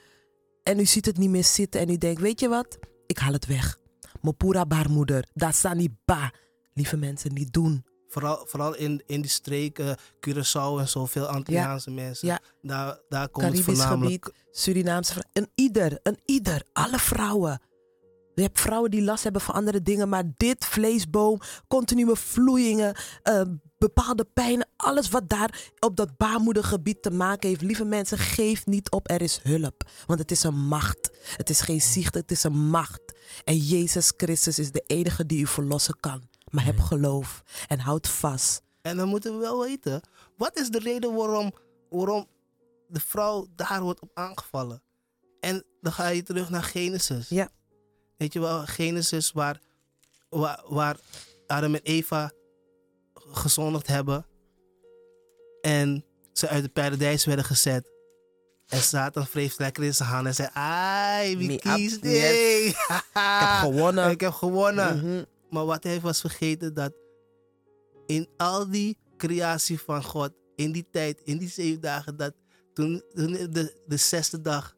[0.64, 2.80] En u ziet het niet meer zitten en u denkt, weet je wat?
[3.06, 3.78] Ik haal het weg.
[4.22, 6.34] Mopura baarmoeder, daar staan die ba.
[6.74, 7.84] Lieve mensen, niet doen.
[8.08, 12.28] Vooral, vooral in, in die streken, Curaçao en zo, veel Antilliaanse mensen.
[12.28, 12.40] Ja.
[12.62, 14.26] Daar, daar komt het Caribisch voornamelijk...
[14.26, 15.34] gebied, Surinaamse vrouwen.
[15.34, 17.62] Een ieder, een ieder, alle vrouwen.
[18.40, 23.42] Je hebt vrouwen die last hebben van andere dingen, maar dit vleesboom, continue vloeien, eh,
[23.78, 27.62] bepaalde pijnen, alles wat daar op dat baarmoedergebied te maken heeft.
[27.62, 29.90] Lieve mensen, geef niet op, er is hulp.
[30.06, 31.10] Want het is een macht.
[31.38, 33.02] Het is geen ziekte, het is een macht.
[33.44, 36.24] En Jezus Christus is de enige die u verlossen kan.
[36.50, 38.62] Maar heb geloof en houd vast.
[38.82, 40.02] En dan moeten we wel weten,
[40.38, 41.52] wat is de reden waarom,
[41.90, 42.28] waarom
[42.88, 44.82] de vrouw daar wordt op aangevallen?
[45.40, 47.30] En dan ga je terug naar Genesis.
[47.30, 47.50] Ja.
[48.20, 49.60] Weet je wel, Genesis waar,
[50.30, 50.98] waar, waar
[51.48, 52.32] Adam en Eva
[53.14, 54.26] gezondigd hebben.
[55.62, 57.90] En ze uit het paradijs werden gezet.
[58.68, 62.12] En Satan wreef lekker in zijn handen en zei: Ai, wie Me up, dit?
[62.12, 62.68] yes.
[62.70, 64.10] Ik heb gewonnen.
[64.10, 64.98] Ik heb gewonnen.
[64.98, 65.24] Mhm.
[65.50, 66.94] Maar wat hij was vergeten, dat
[68.06, 72.34] in al die creatie van God, in die tijd, in die zeven dagen, dat
[72.74, 74.76] toen, toen de, de zesde dag,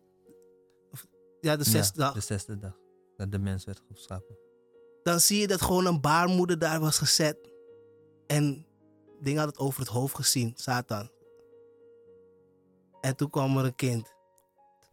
[1.41, 2.79] ja, de zesde Ja, dag, de zesde dag.
[3.21, 4.37] Dat de mens werd geschapen.
[5.03, 7.37] dan zie je dat gewoon een baarmoeder daar was gezet.
[8.27, 8.65] En
[9.19, 11.09] ding had het over het hoofd gezien, Satan.
[13.01, 14.13] En toen kwam er een kind.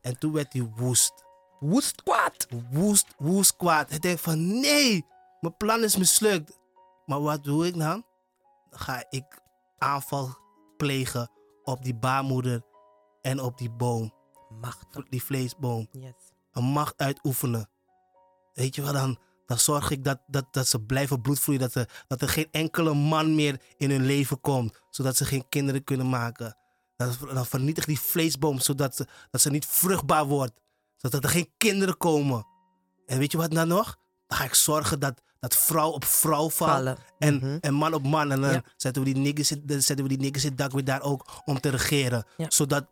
[0.00, 1.12] En toen werd hij woest.
[1.60, 2.46] Woest kwaad.
[2.70, 3.90] woest, woest kwaad.
[3.90, 5.06] Hij denkt van nee,
[5.40, 6.58] mijn plan is mislukt.
[7.06, 8.04] Maar wat doe ik dan?
[8.70, 9.40] Dan ga ik
[9.78, 10.36] aanval
[10.76, 11.30] plegen
[11.62, 12.62] op die baarmoeder
[13.22, 14.12] en op die boom,
[14.60, 15.08] Machtig.
[15.08, 15.88] die vleesboom.
[15.92, 16.12] Yes.
[16.52, 17.68] Een macht uitoefenen.
[18.58, 21.60] Weet je wel, dan, dan zorg ik dat, dat, dat ze blijven bloedvloeien.
[21.62, 24.78] Dat er, dat er geen enkele man meer in hun leven komt.
[24.90, 26.56] Zodat ze geen kinderen kunnen maken.
[26.96, 30.60] Dan, dan vernietig die vleesboom zodat ze, dat ze niet vruchtbaar wordt.
[30.96, 32.46] Zodat er geen kinderen komen.
[33.06, 33.96] En weet je wat dan nog?
[34.26, 36.70] Dan ga ik zorgen dat, dat vrouw op vrouw valt.
[36.70, 36.96] Vallen.
[37.18, 37.56] En, Mhm.
[37.60, 38.32] en man op man.
[38.32, 38.62] En dan Ja.
[38.76, 41.60] zetten we die niggers zetten we die niggers in het dak weer daar ook om
[41.60, 42.24] te regeren.
[42.36, 42.46] Ja.
[42.50, 42.86] Zodat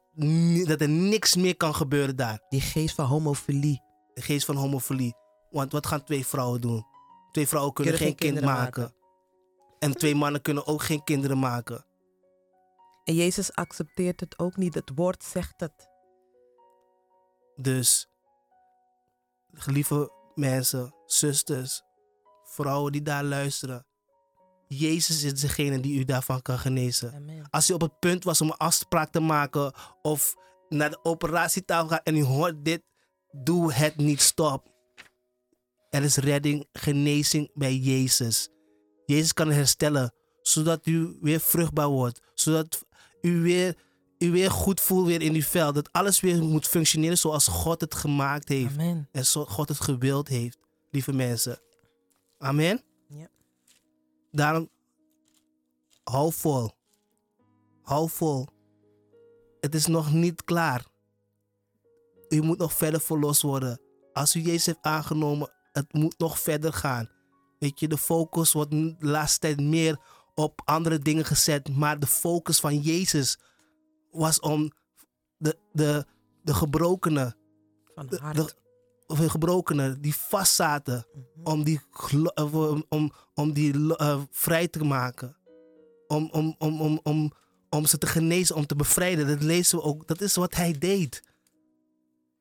[0.64, 2.40] dat er niks meer kan gebeuren daar.
[2.48, 3.82] Die geest van homofilie.
[4.14, 5.14] De geest van homofilie.
[5.50, 6.86] Want wat gaan twee vrouwen doen?
[7.32, 8.94] Twee vrouwen kunnen, Kunnen geen geen kind kinderen maken.
[9.78, 11.84] En twee mannen kunnen ook geen kinderen maken.
[13.04, 14.74] En Jezus accepteert het ook niet.
[14.74, 15.88] Het woord zegt het.
[17.56, 18.08] Dus,
[19.50, 21.82] lieve mensen, zusters,
[22.44, 23.86] vrouwen die daar luisteren.
[24.68, 27.14] Jezus is degene die u daarvan kan genezen.
[27.14, 27.46] Amen.
[27.50, 30.34] Als u op het punt was om een afspraak te maken of
[30.68, 32.82] naar de operatietafel gaat en u hoort dit,
[33.30, 34.20] doe het niet.
[34.20, 34.75] Stop.
[35.90, 38.48] Er is redding, genezing bij Jezus.
[39.06, 42.20] Jezus kan herstellen, zodat u weer vruchtbaar wordt.
[42.34, 42.86] Zodat
[43.20, 43.76] u weer,
[44.18, 45.72] u weer goed voelt weer in uw vel.
[45.72, 48.72] Dat alles weer moet functioneren zoals God het gemaakt heeft.
[48.72, 49.08] Amen.
[49.12, 50.58] En zo God het gewild heeft,
[50.90, 51.58] lieve mensen.
[52.38, 52.82] Amen.
[53.08, 53.28] Ja.
[54.30, 54.70] Daarom,
[56.04, 56.70] hou vol.
[57.82, 58.46] Hou vol.
[59.60, 60.86] Het is nog niet klaar.
[62.28, 63.80] U moet nog verder verlost worden.
[64.12, 67.08] Als u Jezus heeft aangenomen, het moet nog verder gaan.
[67.58, 69.98] Weet je, de focus wordt de laatste tijd meer
[70.34, 71.76] op andere dingen gezet.
[71.76, 73.38] Maar de focus van Jezus
[74.10, 74.72] was om
[75.38, 76.04] de, de,
[76.42, 77.36] de gebrokenen
[77.94, 78.36] Van de, hart.
[78.36, 78.54] de,
[79.06, 81.46] of de gebrokenen die vastzaten, Mhm.
[81.52, 81.80] om die,
[82.34, 82.52] of,
[82.88, 85.36] om, om, die eh, vrij te maken.
[86.06, 87.32] Om, om, om, om, om,
[87.70, 89.26] om ze te genezen, om te bevrijden.
[89.26, 90.06] Dat lezen we ook.
[90.06, 91.22] Dat is wat hij deed.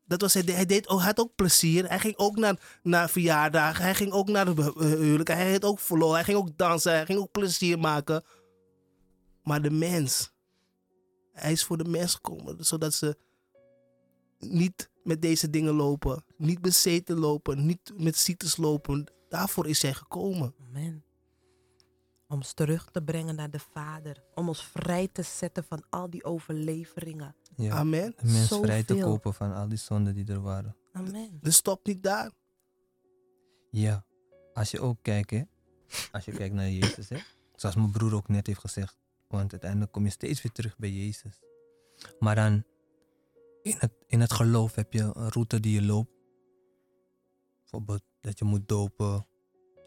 [0.07, 1.87] Dat was hij, hij, deed ook, had ook plezier.
[1.87, 3.83] Hij ging ook naar, naar verjaardagen.
[3.83, 5.29] Hij ging ook naar de eh, huwelijk.
[5.29, 6.15] Hij had ook verloren.
[6.15, 6.91] Hij ging ook dansen.
[6.91, 8.23] Hij ging ook plezier maken.
[9.43, 10.33] Maar de mens.
[11.33, 12.65] Hij is voor de mens gekomen.
[12.65, 13.17] Zodat ze
[14.39, 16.23] niet met deze dingen lopen.
[16.37, 17.65] Niet bezeten lopen.
[17.65, 19.11] Niet met ziektes lopen.
[19.29, 20.55] Daarvoor is hij gekomen.
[20.67, 21.03] Amen.
[22.27, 24.23] Om ons terug te brengen naar de Vader.
[24.33, 27.35] Om ons vrij te zetten van al die overleveringen.
[27.55, 27.75] Ja.
[27.75, 28.13] Amen.
[28.17, 28.65] De mens Zoveel.
[28.65, 30.75] vrij te kopen van al die zonden die er waren.
[30.91, 31.39] Amen.
[31.41, 32.31] Dus stop niet daar.
[33.71, 34.05] Ja,
[34.53, 35.43] als je ook kijkt, hè.
[36.11, 37.17] Als je kijkt naar Jezus, hè.
[37.55, 38.97] Zoals mijn broer ook net heeft gezegd.
[39.27, 41.39] Want uiteindelijk kom je steeds weer terug bij Jezus.
[42.19, 42.63] Maar dan,
[43.61, 46.11] in het, in het geloof heb je een route die je loopt.
[47.61, 49.27] Bijvoorbeeld dat je moet dopen,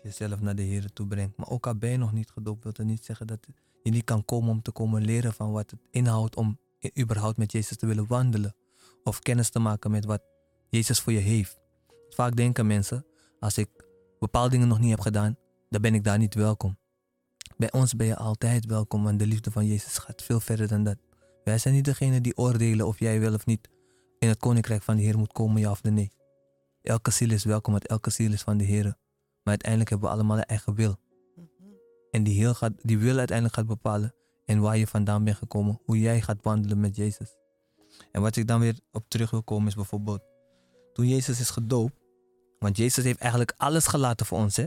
[0.02, 1.37] jezelf naar de Heer toe brengt.
[1.37, 3.46] Maar ook al ben je nog niet gedoopt, wil dat niet zeggen dat
[3.83, 6.59] je niet kan komen om te komen leren van wat het inhoudt om
[6.99, 8.55] überhaupt met Jezus te willen wandelen.
[9.05, 10.23] Of kennis te maken met wat
[10.69, 11.59] Jezus voor je heeft.
[12.09, 13.07] Vaak denken mensen,
[13.41, 13.69] als ik
[14.19, 15.37] bepaalde dingen nog niet heb gedaan,
[15.69, 16.79] dan ben ik daar niet welkom.
[17.57, 20.85] Bij ons ben je altijd welkom, want de liefde van Jezus gaat veel verder dan
[20.85, 20.97] dat.
[21.45, 23.69] Wij zijn niet degene die oordelen of jij wel of niet
[24.19, 26.12] in het koninkrijk van de Heer moet komen, ja of nee.
[26.83, 28.85] Elke ziel is welkom, want elke ziel is van de Heer.
[28.85, 28.97] Maar
[29.57, 30.97] uiteindelijk hebben we allemaal een eigen wil.
[31.35, 31.47] Mhm.
[32.11, 34.14] En die, heel gaat, die wil uiteindelijk gaat bepalen
[34.49, 37.37] en waar je vandaan bent gekomen, hoe jij gaat wandelen met Jezus.
[38.13, 40.23] En wat ik dan weer op terug wil komen is bijvoorbeeld,
[40.93, 41.95] toen Jezus is gedoopt,
[42.59, 44.57] want Jezus heeft eigenlijk alles gelaten voor ons.
[44.57, 44.65] Hè?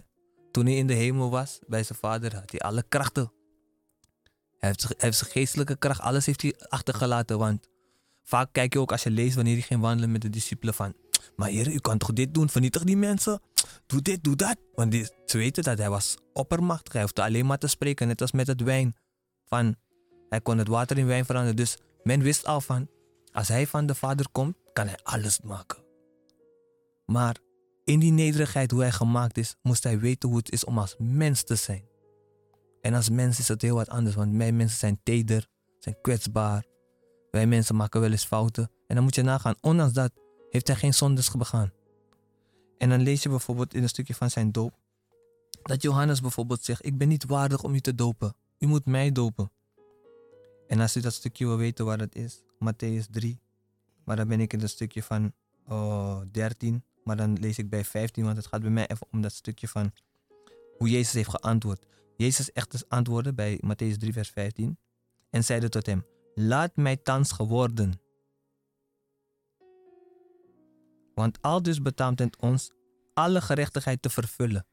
[0.52, 3.32] Toen hij in de hemel was, bij zijn vader, had hij alle krachten.
[4.60, 7.38] Hij heeft, heeft zijn geestelijke kracht, alles heeft hij achtergelaten.
[7.38, 7.68] Want
[8.24, 10.94] vaak kijk je ook als je leest wanneer hij ging wandelen met de discipelen van...
[11.36, 12.50] Maar heer, u kan toch dit doen?
[12.50, 13.42] Vernietig die mensen.
[13.86, 14.58] Doe dit, doe dat.
[14.76, 16.94] Want die, ze weten dat hij was oppermachtig.
[16.94, 18.96] Hij hoefde alleen maar te spreken, net als met het wijn.
[19.54, 19.76] Van,
[20.30, 21.56] Hij kon het water in wijn veranderen.
[21.56, 22.88] Dus men wist al van,
[23.32, 25.84] als hij van de Vader komt, kan hij alles maken.
[27.06, 27.38] Maar
[27.84, 30.96] in die nederigheid hoe hij gemaakt is, moest hij weten hoe het is om als
[30.98, 31.84] mens te zijn.
[32.82, 35.48] En als mens is het heel wat anders, want wij mensen zijn teder,
[35.80, 36.66] zijn kwetsbaar.
[37.32, 38.72] Wij mensen maken wel eens fouten.
[38.88, 40.12] En dan moet je nagaan, ondanks dat
[40.50, 41.72] heeft hij geen zondes begaan.
[42.78, 44.74] En dan lees je bijvoorbeeld in een stukje van zijn doop,
[45.64, 48.34] dat Johannes bijvoorbeeld zegt, ik ben niet waardig om u te dopen.
[48.64, 49.52] U moet mij dopen.
[50.68, 53.42] En als u dat stukje wil weten waar het is, Matthäus 3.
[54.04, 55.34] Maar dan ben ik in het stukje van
[55.68, 56.84] oh, 13.
[57.04, 59.68] Maar dan lees ik bij 15, want het gaat bij mij even om dat stukje
[59.68, 59.92] van
[60.78, 61.86] hoe Jezus heeft geantwoord.
[62.18, 64.78] Jezus echt antwoordde bij Matthäus 3, vers 15.
[65.30, 68.02] En zeide tot hem, laat mij thans geworden.
[71.14, 72.72] Want al dus betaamt het ons
[73.14, 74.66] alle gerechtigheid te vervullen.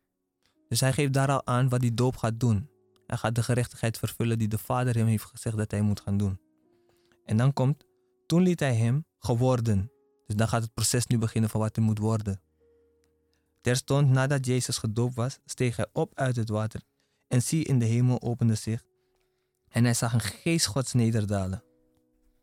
[0.69, 2.71] Dus hij geeft daar al aan wat die doop gaat doen.
[3.09, 6.17] Hij gaat de gerechtigheid vervullen die de Vader hem heeft gezegd dat hij moet gaan
[6.17, 6.41] doen.
[7.25, 7.85] En dan komt,
[8.27, 9.91] toen liet hij hem geworden.
[10.27, 12.41] Dus dan gaat het proces nu beginnen van wat hij moet worden.
[13.61, 16.81] Terstond nadat Jezus gedoopt was, steeg hij op uit het water.
[17.29, 18.85] En zie in de hemel opende zich.
[19.69, 21.63] En hij zag een geest gods nederdalen.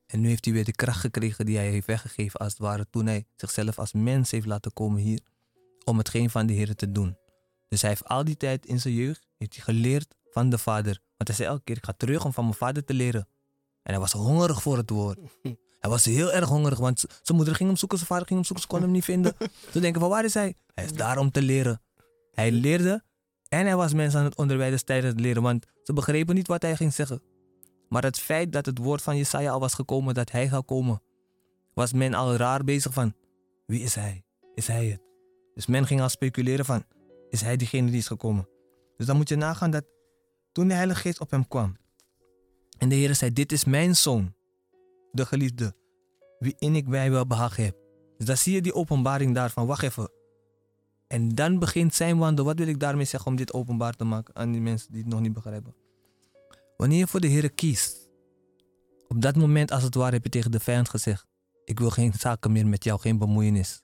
[0.08, 2.88] En nu heeft hij weer de kracht gekregen die hij heeft weggegeven als het ware
[2.90, 5.22] toen hij zichzelf als mens heeft laten komen hier.
[5.84, 7.18] Om hetgeen van de Heer te doen.
[7.68, 11.00] Dus hij heeft al die tijd in zijn jeugd heeft hij geleerd van de vader.
[11.18, 13.28] Want hij zei elke keer, ik ga terug om van mijn vader te leren.
[13.84, 15.20] En hij was hongerig voor het woord.
[15.80, 18.48] Hij was heel erg hongerig, want zijn moeder ging hem zoeken, zijn vader ging hem
[18.48, 19.36] zoeken, ze kon hem niet vinden.
[19.74, 20.56] Ze denken van waar is hij?
[20.74, 21.82] Hij is daar om te leren.
[22.32, 23.04] Hij leerde
[23.48, 26.62] en hij was mensen aan het onderwijzen tijdens het leren, want ze begrepen niet wat
[26.62, 27.22] hij ging zeggen.
[27.90, 31.02] Maar het feit dat het woord van Jesaja al was gekomen, dat hij zou komen,
[31.74, 33.14] was men al raar bezig van,
[33.66, 34.24] wie is hij?
[34.54, 35.02] Is hij het?
[35.54, 36.84] Dus men ging al speculeren van,
[37.30, 38.48] is hij diegene die is gekomen?
[38.98, 39.86] Dus dan moet je nagaan dat
[40.56, 41.76] toen de Heilige Geest op hem kwam,
[42.78, 44.34] en de Heer zei, dit is mijn zoon,
[45.12, 45.76] de geliefde,
[46.40, 47.78] wie in ik bij wel behagen heb.
[48.18, 50.12] Dus dan zie je die openbaring daarvan, wacht even.
[51.08, 52.46] En dan begint zijn wandel.
[52.46, 55.12] Wat wil ik daarmee zeggen om dit openbaar te maken aan die mensen die het
[55.12, 55.76] nog niet begrijpen?
[56.78, 58.10] Wanneer je voor de Heer kiest,
[59.08, 61.26] op dat moment als het ware heb je tegen de vijand gezegd,
[61.66, 63.82] ik wil geen zaken meer met jou, geen bemoeienis.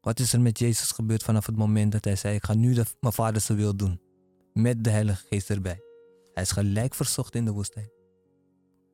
[0.00, 2.74] Wat is er met Jezus gebeurd vanaf het moment dat hij zei, ik ga nu
[2.74, 4.00] de, mijn vader zijn wil doen.
[4.52, 5.93] Met de Heilige Geest erbij.
[6.34, 7.90] Hij is gelijk verzocht in de woestijn.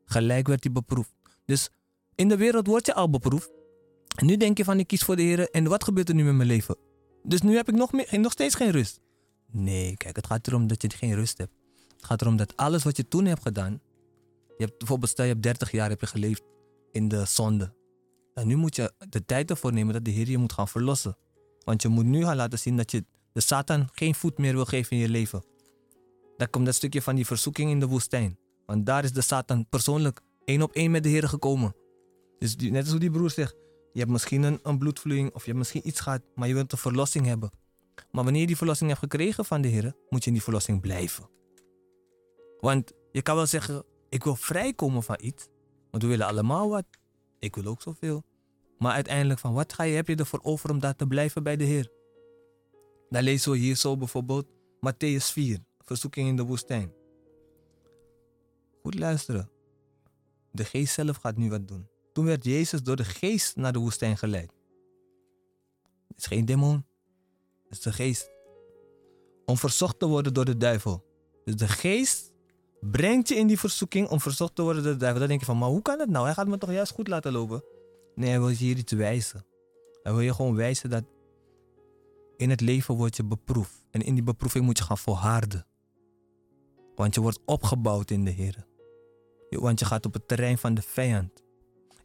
[0.05, 1.12] Gelijk werd hij beproefd.
[1.44, 1.70] Dus
[2.14, 3.50] in de wereld word je al beproefd.
[4.16, 6.24] En nu denk je van ik kies voor de Heer en wat gebeurt er nu
[6.24, 6.76] met mijn leven?
[7.22, 9.00] Dus nu heb ik nog, meer, nog steeds geen rust.
[9.50, 11.53] Nee, kijk, het gaat erom dat je geen rust hebt.
[11.96, 13.81] Het gaat erom dat alles wat je toen hebt gedaan.
[14.59, 16.42] Je hebt bijvoorbeeld, stel je hebt 30 jaar heb je geleefd
[16.92, 17.74] in de zonde.
[18.35, 21.16] En nu moet je de tijd ervoor nemen dat de Heer je moet gaan verlossen.
[21.64, 24.64] Want je moet nu gaan laten zien dat je de Satan geen voet meer wil
[24.64, 25.44] geven in je leven.
[26.40, 28.38] Dan komt dat stukje van die verzoeking in de woestijn.
[28.66, 31.74] Want daar is de Satan persoonlijk één op één met de Heer gekomen.
[32.38, 33.57] Dus net als hoe die broer zegt,
[33.92, 36.72] je hebt misschien een, een bloedvloeiing of je hebt misschien iets gehad, maar je wilt
[36.72, 37.50] een verlossing hebben.
[38.11, 40.81] Maar wanneer je die verlossing hebt gekregen van de Heer, moet je in die verlossing
[40.81, 41.29] blijven.
[42.61, 45.49] Want je kan wel zeggen, ik wil vrijkomen van iets,
[45.91, 46.86] want we willen allemaal wat.
[47.38, 48.22] Ik wil ook zoveel.
[48.78, 51.57] Maar uiteindelijk van wat ga je, heb je ervoor over om daar te blijven bij
[51.57, 51.91] de Heer?
[53.09, 54.47] Dan lezen we hier zo bijvoorbeeld
[54.86, 55.59] Matthäus 4,
[55.91, 56.93] verzoeking in de woestijn.
[58.82, 59.51] Goed luisteren.
[60.53, 61.88] De geest zelf gaat nu wat doen.
[62.12, 64.53] Toen werd Jezus door de geest naar de woestijn geleid.
[66.09, 66.84] Het is geen demon.
[67.62, 68.30] Het is de geest.
[69.45, 71.05] Om verzocht te worden door de duivel.
[71.45, 72.32] Dus de geest
[72.80, 75.20] brengt je in die verzoeking om verzocht te worden door de duivel.
[75.20, 76.24] Dan denk je van, maar hoe kan dat nou?
[76.24, 77.64] Hij gaat me toch juist goed laten lopen?
[78.14, 79.45] Nee, hij wil je hier iets wijzen.
[80.03, 81.05] Hij wil je gewoon wijzen dat
[82.36, 83.84] in het leven word je beproefd.
[83.91, 85.68] En in die beproeving moet je gaan volharden.
[87.01, 88.66] Want je wordt opgebouwd in de Heer.
[89.51, 91.44] Want je gaat op het terrein van de vijand.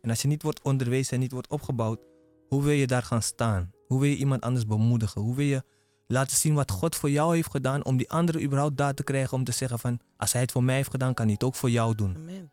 [0.01, 1.99] En als je niet wordt onderwezen en niet wordt opgebouwd,
[2.47, 3.71] hoe wil je daar gaan staan?
[3.87, 5.21] Hoe wil je iemand anders bemoedigen?
[5.21, 5.63] Hoe wil je
[6.07, 9.37] laten zien wat God voor jou heeft gedaan om die andere überhaupt daar te krijgen
[9.37, 11.55] om te zeggen van als hij het voor mij heeft gedaan, kan hij het ook
[11.55, 12.15] voor jou doen.
[12.15, 12.51] Amen.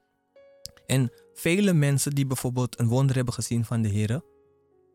[0.87, 4.23] En vele mensen die bijvoorbeeld een wonder hebben gezien van de Heer,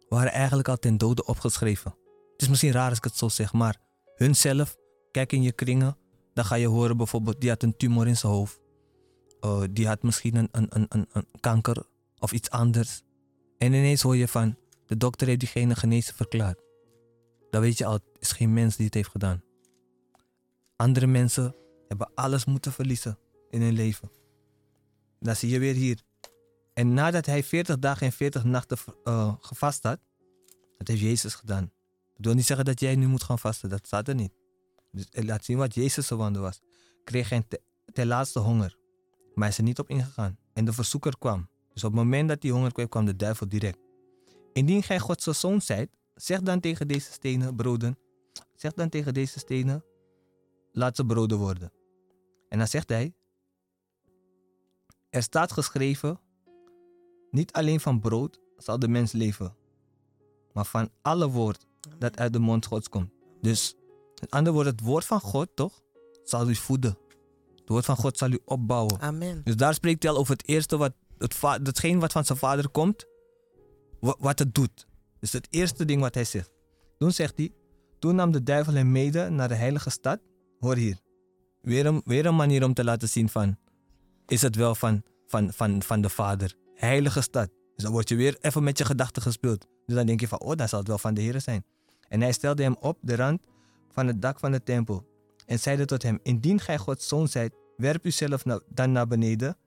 [0.10, 1.96] waren eigenlijk al ten dode opgeschreven.
[2.32, 3.78] Het is misschien raar als ik het zo zeg, maar
[4.16, 4.76] hunzelf,
[5.12, 5.98] kijk in je kringen,
[6.38, 8.60] dan ga je horen bijvoorbeeld, die had een tumor in zijn hoofd.
[9.42, 11.86] Uh, die had misschien een, een, een, een, kanker
[12.20, 13.02] of iets anders.
[13.58, 16.60] En ineens hoor je van, de dokter heeft diegene genezen verklaard.
[17.50, 19.44] Dan weet je al, het is geen mens die het heeft gedaan.
[20.76, 21.56] Andere mensen
[21.88, 23.18] hebben alles moeten verliezen
[23.50, 24.12] in hun leven.
[25.20, 26.02] Dan zie je weer hier.
[26.74, 30.00] En nadat hij 40 dagen en 40 nachten uh, gevast had,
[30.78, 31.72] dat heeft Jezus gedaan.
[32.16, 34.37] Dat wil niet zeggen dat jij nu moet gaan vasten, dat staat er niet.
[34.98, 36.62] Dus laat zien wat Jezus' wandel was.
[37.04, 37.44] Kreeg hij
[37.94, 38.78] ten laatste honger.
[39.34, 40.38] Maar hij is er niet op ingegaan.
[40.54, 41.50] En de verzoeker kwam.
[41.74, 43.80] Dus op het moment dat die honger kwam, kwam de duivel direct.
[44.54, 47.98] Indien gij Gods zoon zijt, zeg dan tegen deze stenen broden.
[48.56, 49.84] Zeg dan tegen deze stenen,
[50.72, 51.72] laat ze broden worden.
[52.50, 53.14] En dan zegt hij,
[55.10, 56.20] er staat geschreven,
[57.32, 59.56] niet alleen van brood zal de mens leven,
[60.54, 61.66] maar van alle woord
[61.98, 63.12] dat uit de mond Gods komt.
[63.42, 63.76] Dus,
[64.22, 65.82] met andere woorden, het woord van God, toch,
[66.24, 66.98] zal u voeden.
[67.56, 69.00] Het woord van God zal u opbouwen.
[69.00, 69.42] Amen.
[69.44, 72.70] Dus daar spreekt hij al over het eerste, wat, het hetgeen wat van zijn vader
[72.70, 73.06] komt,
[74.00, 74.88] wa- wat het doet.
[75.20, 76.52] Dus het eerste ding wat hij zegt.
[76.98, 77.52] Toen zegt hij,
[78.00, 80.20] toen nam de duivel hem mede naar de heilige stad.
[80.60, 81.00] Hoor hier,
[81.62, 83.58] weer een, weer een manier om te laten zien van,
[84.28, 86.56] is het wel van, van, van, van de vader.
[86.74, 87.50] Heilige stad.
[87.76, 89.68] Dus dan word je weer even met je gedachten gespeeld.
[89.86, 91.66] Dus dan denk je van, oh, dan zal het wel van de Heer zijn.
[92.08, 93.42] En hij stelde hem op de rand
[93.98, 95.08] van het dak van de tempel.
[95.46, 99.58] En zeide tot hem, indien gij Gods zoon zijt, werp uzelf na- dan naar beneden.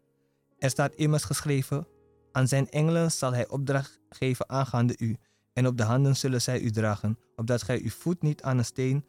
[0.59, 1.87] Er staat immers geschreven,
[2.33, 5.17] aan zijn engelen zal hij opdracht geven aangaande u.
[5.53, 8.65] En op de handen zullen zij u dragen, opdat gij uw voet niet aan een
[8.65, 9.05] steen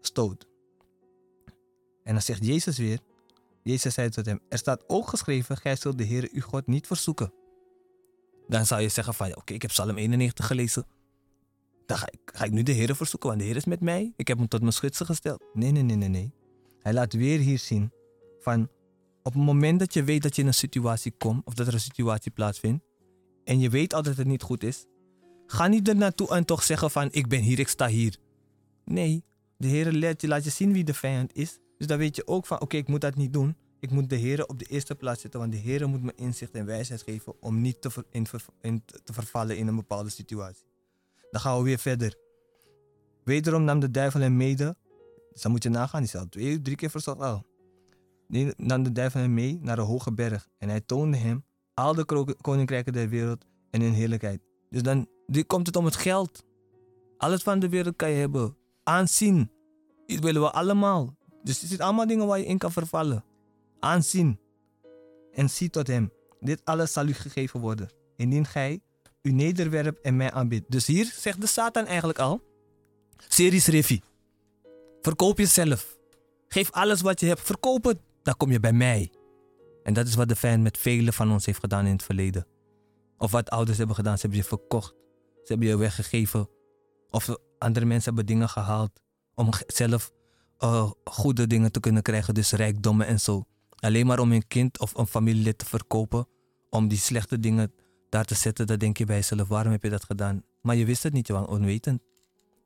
[0.00, 0.46] stoot.
[2.02, 2.98] En dan zegt Jezus weer,
[3.62, 6.86] Jezus zei tot hem, er staat ook geschreven, gij zult de Heer uw God niet
[6.86, 7.32] verzoeken.
[8.48, 10.86] Dan zou je zeggen van, oké, ik heb Psalm 91 gelezen.
[11.86, 14.12] Dan ga ik, ga ik nu de Heer verzoeken, want de Heer is met mij.
[14.16, 15.44] Ik heb hem tot mijn schutsen gesteld.
[15.52, 16.32] Nee, nee, nee, nee, nee.
[16.80, 17.92] Hij laat weer hier zien
[18.40, 18.68] van,
[19.22, 21.74] op het moment dat je weet dat je in een situatie komt, of dat er
[21.74, 22.84] een situatie plaatsvindt,
[23.44, 24.86] en je weet al dat het niet goed is,
[25.46, 28.16] ga niet er naartoe en toch zeggen van, ik ben hier, ik sta hier.
[28.84, 29.24] Nee,
[29.56, 31.58] de Heer laat je, laat je zien wie de vijand is.
[31.78, 33.56] Dus dan weet je ook van, oké, ik moet dat niet doen.
[33.80, 36.54] Ik moet de Heer op de eerste plaats zetten, want de Heer moet me inzicht
[36.54, 37.90] en wijsheid geven om niet te,
[38.60, 40.64] in te vervallen in een bepaalde situatie.
[41.30, 42.16] Dan gaan we weer verder.
[43.24, 44.76] Wederom nam de duivel hem mede.
[45.32, 47.46] Dus dan moet je nagaan, die is al twee, drie keer verzocht al.
[48.28, 50.48] Die nam de duivel hem mee naar een hoge berg.
[50.58, 54.40] En hij toonde hem al de koninkrijken der wereld en hun heerlijkheid.
[54.70, 55.08] Dus dan
[55.46, 56.44] komt het om het geld.
[57.18, 58.56] Alles van de wereld kan je hebben.
[58.82, 59.50] Aanzien.
[60.06, 61.16] Dat willen we allemaal.
[61.42, 63.24] Dus het zijn allemaal dingen waar je in kan vervallen.
[63.80, 64.40] Aanzien.
[65.32, 66.12] En zie tot hem.
[66.40, 67.90] Dit alles zal u gegeven worden.
[68.16, 68.80] Indien gij
[69.26, 70.70] u nederwerpt en mij aanbidt.
[70.70, 72.40] Dus hier zegt de Satan eigenlijk al.
[73.28, 74.00] Series Riffy.
[75.00, 75.96] Verkoop jezelf.
[76.48, 77.40] Geef alles wat je hebt.
[77.40, 77.98] Verkoop het.
[78.22, 79.10] Dan kom je bij mij.
[79.82, 82.46] En dat is wat de vijand met velen van ons heeft gedaan in het verleden.
[83.18, 84.14] Of wat ouders hebben gedaan.
[84.14, 84.94] Ze hebben je verkocht.
[85.34, 86.48] Ze hebben je weggegeven.
[87.10, 89.00] Of andere mensen hebben dingen gehaald.
[89.34, 90.12] Om zelf
[90.58, 92.34] eh, goede dingen te kunnen krijgen.
[92.34, 93.44] Dus rijkdommen en zo.
[93.76, 96.28] Alleen maar om een kind of een familielid te verkopen.
[96.70, 97.72] Om die slechte dingen
[98.08, 98.66] daar te zetten.
[98.66, 100.42] Dan denk je bij jezelf, waarom heb je dat gedaan?
[100.62, 102.02] Maar je wist het niet, je was onwetend.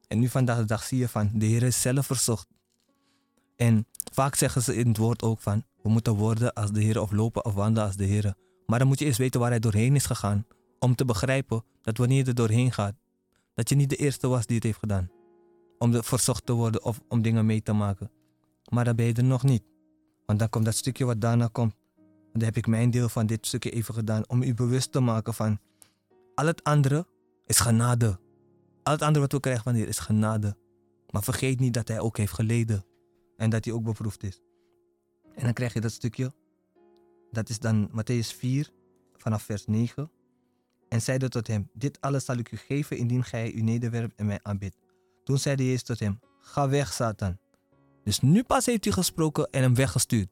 [0.09, 2.49] En nu vandaag de dag zie je van, de Heer is zelf verzocht.
[3.57, 7.01] En vaak zeggen ze in het woord ook van, we moeten worden als de Heer
[7.01, 8.34] of lopen of wandelen als de Heer.
[8.66, 10.47] Maar dan moet je eerst weten waar hij doorheen is gegaan.
[10.78, 12.95] Om te begrijpen dat wanneer je er doorheen gaat,
[13.55, 15.11] dat je niet de eerste was die het heeft gedaan.
[15.78, 18.11] Om verzocht te worden of om dingen mee te maken.
[18.68, 19.62] Maar dan ben je er nog niet.
[20.26, 21.74] Want dan komt dat stukje wat daarna komt.
[22.33, 25.35] Dan heb ik mijn deel van dit stukje even gedaan om u bewust te maken
[25.35, 25.59] van
[26.35, 27.07] al het andere
[27.47, 28.18] is genade.
[28.83, 30.57] Al het andere wat we krijgen van de Heer is genade.
[31.11, 32.85] Maar vergeet niet dat hij ook heeft geleden.
[33.37, 34.41] En dat hij ook beproefd is.
[35.35, 36.33] En dan krijg je dat stukje.
[37.31, 38.70] Dat is dan Matthäus 4
[39.16, 40.11] vanaf vers 9.
[40.89, 44.26] En zeide tot hem, dit alles zal ik u geven indien gij u nederwerpt en
[44.26, 44.76] mij aanbidt.
[45.24, 47.39] Toen zeide Jezus tot hem, ga weg Satan.
[48.05, 50.28] Dus nu pas heeft hij gesproken en hem weggestuurd.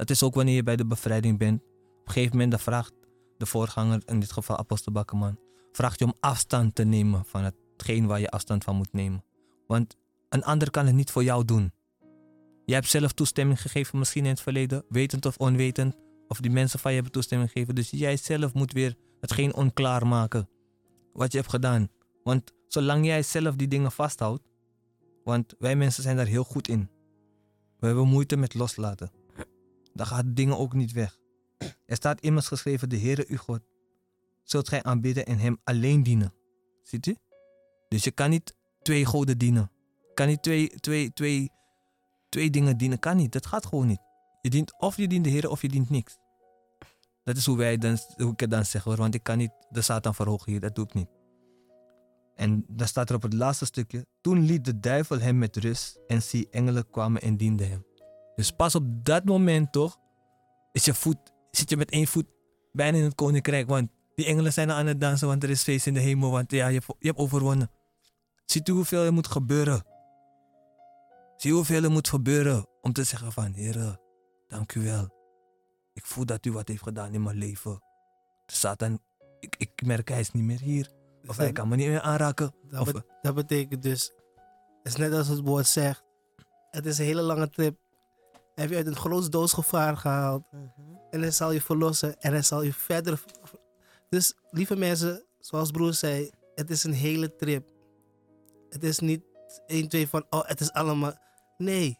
[0.00, 1.62] Dat is ook wanneer je bij de bevrijding bent.
[1.62, 2.92] Op een gegeven moment vraagt
[3.36, 5.38] de voorganger, in dit geval apostel Bakkerman,
[5.72, 9.24] vraagt je om afstand te nemen van hetgeen waar je afstand van moet nemen.
[9.66, 9.96] Want
[10.28, 11.72] een ander kan het niet voor jou doen.
[12.64, 15.96] Je hebt zelf toestemming gegeven, misschien in het verleden, wetend of onwetend,
[16.28, 17.74] of die mensen van je hebben toestemming gegeven.
[17.74, 20.48] Dus jij zelf moet weer hetgeen onklaar maken
[21.12, 21.88] wat je hebt gedaan.
[22.22, 24.42] Want zolang jij zelf die dingen vasthoudt,
[25.24, 26.88] want wij mensen zijn daar heel goed in.
[27.78, 29.19] We hebben moeite met loslaten.
[29.94, 31.18] Dan gaat dingen ook niet weg.
[31.86, 33.60] Er staat immers geschreven, de Heere uw God,
[34.42, 36.34] zult gij aanbidden en hem alleen dienen.
[36.82, 37.16] Ziet u?
[37.88, 39.70] Dus je kan niet twee goden dienen.
[39.98, 41.50] Je kan niet twee, twee, twee,
[42.28, 42.98] twee dingen dienen.
[42.98, 43.32] Kan niet.
[43.32, 44.00] Dat gaat gewoon niet.
[44.42, 46.18] Je dient of je dient de Heer of je dient niks.
[47.24, 48.96] Dat is hoe, wij dan, hoe ik het dan zeg hoor.
[48.96, 50.60] Want ik kan niet de Satan verhogen hier.
[50.60, 51.08] Dat doe ik niet.
[52.34, 54.06] En dan staat er op het laatste stukje.
[54.20, 56.00] Toen liet de duivel hem met rust.
[56.06, 57.84] En zie, engelen kwamen en dienden hem.
[58.40, 59.98] Dus pas op dat moment toch.
[60.72, 61.16] Is je voet,
[61.50, 62.26] zit je met één voet
[62.72, 63.68] bijna in het koninkrijk.
[63.68, 65.26] Want die engelen zijn aan het dansen.
[65.28, 66.30] Want er is feest in de hemel.
[66.30, 67.70] Want ja, je hebt, je hebt overwonnen.
[68.44, 69.84] Ziet u hoeveel er moet gebeuren?
[71.36, 73.98] Zie hoeveel er moet gebeuren om te zeggen van, Heer,
[74.48, 75.08] dank u wel.
[75.92, 77.82] ik voel dat u wat heeft gedaan in mijn leven.
[78.46, 78.98] De Satan,
[79.40, 80.90] ik, ik merk hij is niet meer hier.
[81.26, 82.54] Of hij kan me niet meer aanraken.
[82.68, 84.12] Dat, bet- dat betekent dus,
[84.82, 86.04] het is net als het woord zegt,
[86.70, 87.78] het is een hele lange trip.
[88.60, 90.42] Heeft je uit een groot doodsgevaar gehaald.
[91.10, 93.22] En hij zal je verlossen en hij zal je verder.
[94.08, 97.68] Dus lieve mensen, zoals broer zei, het is een hele trip.
[98.68, 99.22] Het is niet
[99.66, 101.12] 1, 2 van, oh, het is allemaal.
[101.58, 101.98] Nee.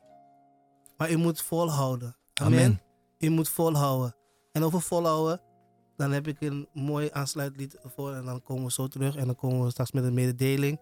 [0.97, 2.17] Maar u moet volhouden.
[2.35, 2.59] Amen.
[2.59, 2.81] Amen.
[3.19, 4.17] U moet volhouden.
[4.53, 5.41] En over volhouden,
[5.97, 8.15] dan heb ik een mooi aansluitlied voor.
[8.15, 9.17] En dan komen we zo terug.
[9.17, 10.81] En dan komen we straks met een mededeling.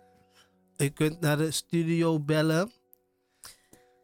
[0.76, 2.70] U kunt naar de studio bellen.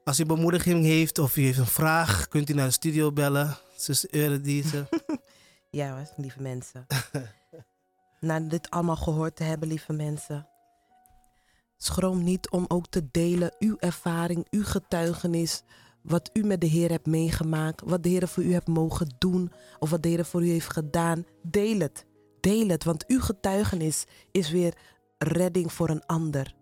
[0.04, 3.56] Als u bemoediging heeft of u heeft een vraag, kunt u naar de studio bellen.
[3.76, 4.86] Zus Euredice.
[5.70, 6.86] Ja lieve mensen.
[8.20, 10.48] Na dit allemaal gehoord te hebben, lieve mensen.
[11.76, 15.62] Schroom niet om ook te delen uw ervaring, uw getuigenis.
[16.02, 17.82] Wat u met de Heer hebt meegemaakt.
[17.84, 19.52] Wat de Heer voor u hebt mogen doen.
[19.78, 21.24] Of wat de Heer voor u heeft gedaan.
[21.42, 22.06] Deel het.
[22.40, 22.84] Deel het.
[22.84, 24.74] Want uw getuigenis is weer
[25.18, 26.54] redding voor een ander.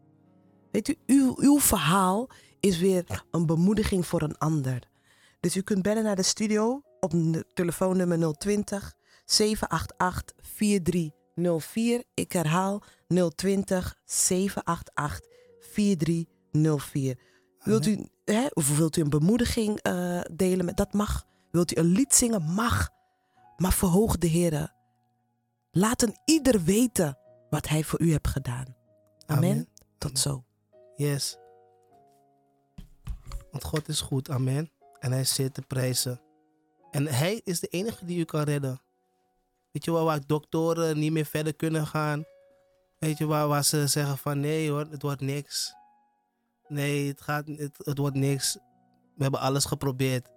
[0.71, 2.29] Weet u, uw, uw verhaal
[2.63, 4.89] is weer een bemoediging voor een ander.
[5.41, 7.13] Dus u kunt bellen naar de studio op
[7.55, 8.95] telefoonnummer 020
[9.25, 12.05] 788 4304.
[12.15, 12.83] Ik herhaal
[13.35, 17.19] 020 788 4304.
[17.59, 20.65] Wilt u, hè, of wilt u een bemoediging eh, delen?
[20.65, 21.27] Met, dat mag.
[21.51, 22.43] Wilt u een lied zingen?
[22.43, 22.89] Mag.
[23.57, 24.73] Maar verhoog de Heer.
[25.71, 27.19] Laat een ieder weten
[27.51, 28.77] wat Hij voor u hebt gedaan.
[29.27, 29.51] Amen.
[29.51, 29.69] Amen.
[29.99, 30.45] Tot zo.
[30.97, 31.41] Yes.
[33.53, 34.71] Want God is goed, amen.
[34.99, 36.21] En hij zeer te prijzen.
[36.91, 38.81] En hij is de enige die u kan redden.
[39.71, 42.25] Weet je wel, waar doktoren niet meer verder kunnen gaan.
[42.99, 45.75] Weet je waar, waar ze zeggen van nee hoor, het wordt niks.
[46.69, 48.59] Nee, het, gaat, het, het wordt niks.
[49.15, 50.29] We hebben alles geprobeerd.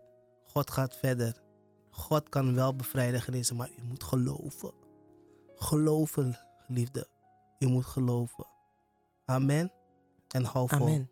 [0.44, 1.42] God gaat verder.
[1.90, 4.74] God kan wel bevrijden, genezen, maar u moet geloven.
[5.56, 7.08] Geloven, geliefde.
[7.60, 8.46] U moet geloven.
[9.26, 9.72] Amen.
[10.28, 11.08] En hou vol.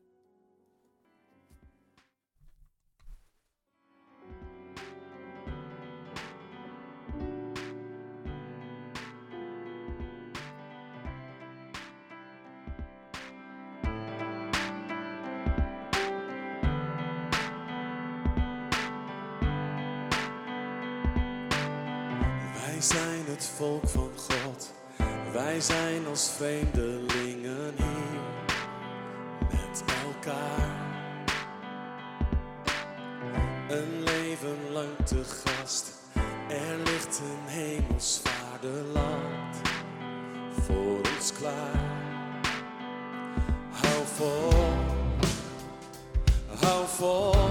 [23.33, 24.71] het volk van God.
[25.33, 28.21] Wij zijn als vreemdelingen hier
[29.51, 30.81] met elkaar.
[33.69, 35.91] Een leven lang te gast.
[36.49, 39.61] Er ligt een hemels vaderland
[40.65, 42.11] voor ons klaar.
[43.71, 44.49] Hou vol,
[46.59, 47.42] hou vol.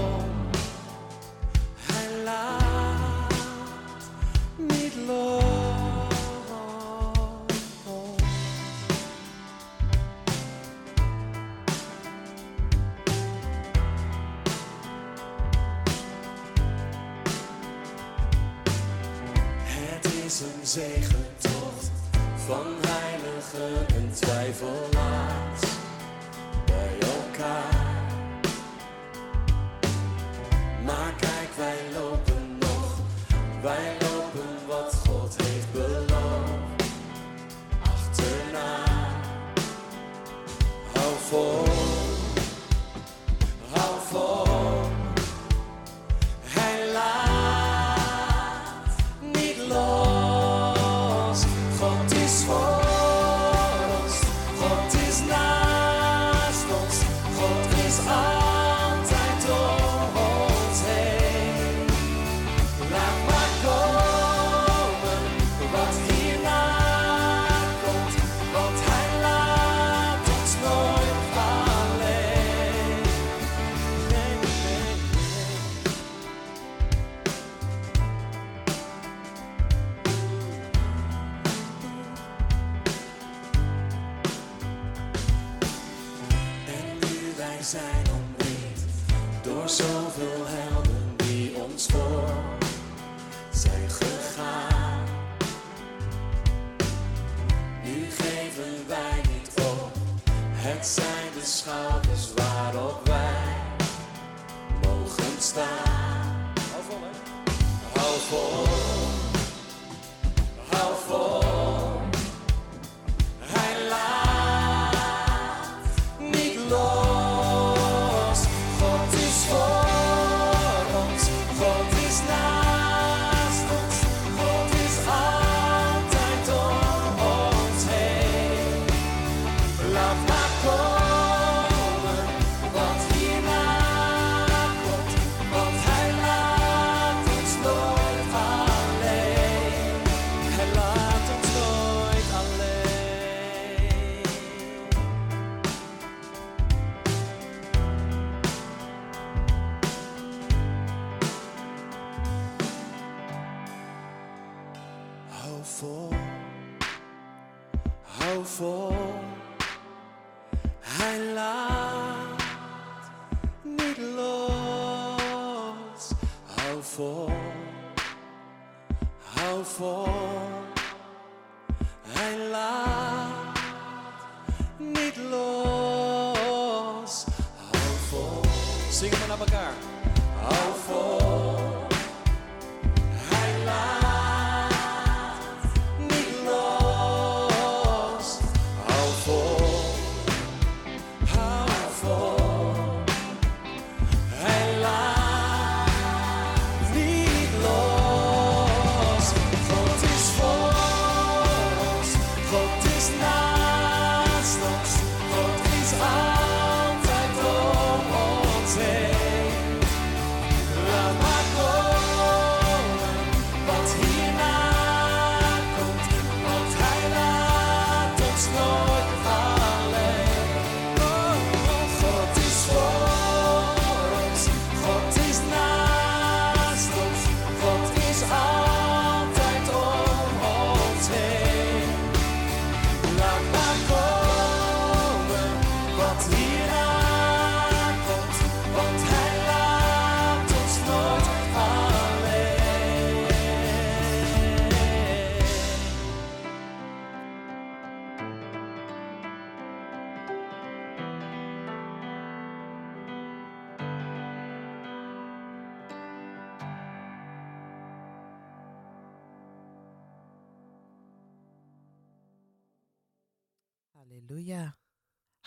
[208.75, 209.12] ons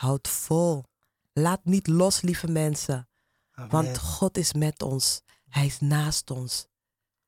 [0.07, 0.85] Houd vol.
[1.33, 3.09] Laat niet los, lieve mensen.
[3.53, 3.71] Amen.
[3.71, 5.21] Want God is met ons.
[5.49, 6.67] Hij is naast ons.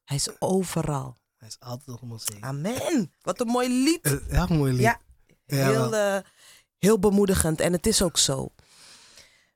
[0.04, 1.16] Hij is overal.
[1.36, 2.44] Hij is altijd om ons heen.
[2.44, 3.12] Amen.
[3.20, 4.00] Wat een mooi lied.
[4.04, 4.80] Eh, Ja, mooi lied.
[4.82, 5.00] Ja,
[5.46, 6.18] heel, eh,
[6.78, 7.60] heel bemoedigend.
[7.60, 8.48] En het is ook zo.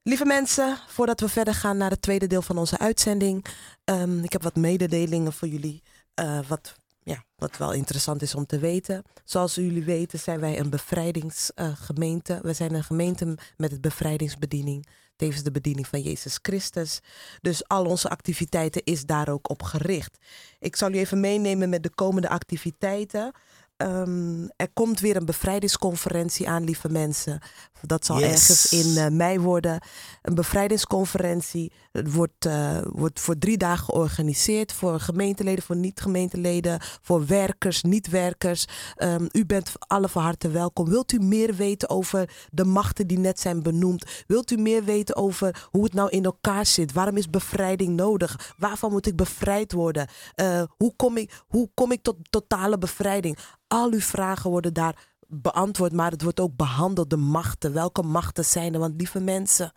[0.03, 3.45] Lieve mensen, voordat we verder gaan naar het tweede deel van onze uitzending.
[3.85, 5.83] ehm, ik heb wat mededelingen voor jullie.
[6.15, 6.75] eh, wat,
[7.05, 9.03] ja, wat wel interessant is om te weten.
[9.25, 12.39] Zoals jullie weten zijn wij een bevrijdingsgemeente.
[12.43, 14.87] we zijn een gemeente met het bevrijdingsbediening.
[15.17, 17.01] Tevens de bediening van Jezus Christus.
[17.41, 20.19] Dus al onze activiteiten is daar ook op gericht.
[20.59, 23.33] Ik zal u even meenemen met de komende activiteiten.
[23.77, 27.41] Ehm, er komt weer een bevrijdingsconferentie aan, lieve mensen.
[27.81, 28.31] Dat zal Yes.
[28.31, 29.81] ergens in eh, mei worden.
[30.23, 31.73] Een bevrijdingsconferentie.
[31.93, 34.73] Het wordt, eh, wordt voor drie dagen georganiseerd.
[34.73, 36.81] Voor gemeenteleden, voor niet-gemeenteleden.
[37.03, 38.65] Voor werkers, niet-werkers.
[38.97, 40.89] Ehm, u bent alle van harte welkom.
[40.89, 44.25] Wilt u meer weten over de machten die net zijn benoemd?
[44.27, 46.93] Wilt u meer weten over hoe het nou in elkaar zit?
[46.93, 48.55] Waarom is bevrijding nodig?
[48.59, 50.09] Waarvan moet ik bevrijd worden?
[50.35, 53.39] Eh, hoe, kom ik, hoe kom ik tot totale bevrijding?
[53.73, 57.11] Al uw vragen worden daar beantwoord, maar het wordt ook behandeld.
[57.11, 57.73] De machten.
[57.73, 58.81] Welke machten zijn er?
[58.81, 59.73] Want lieve mensen,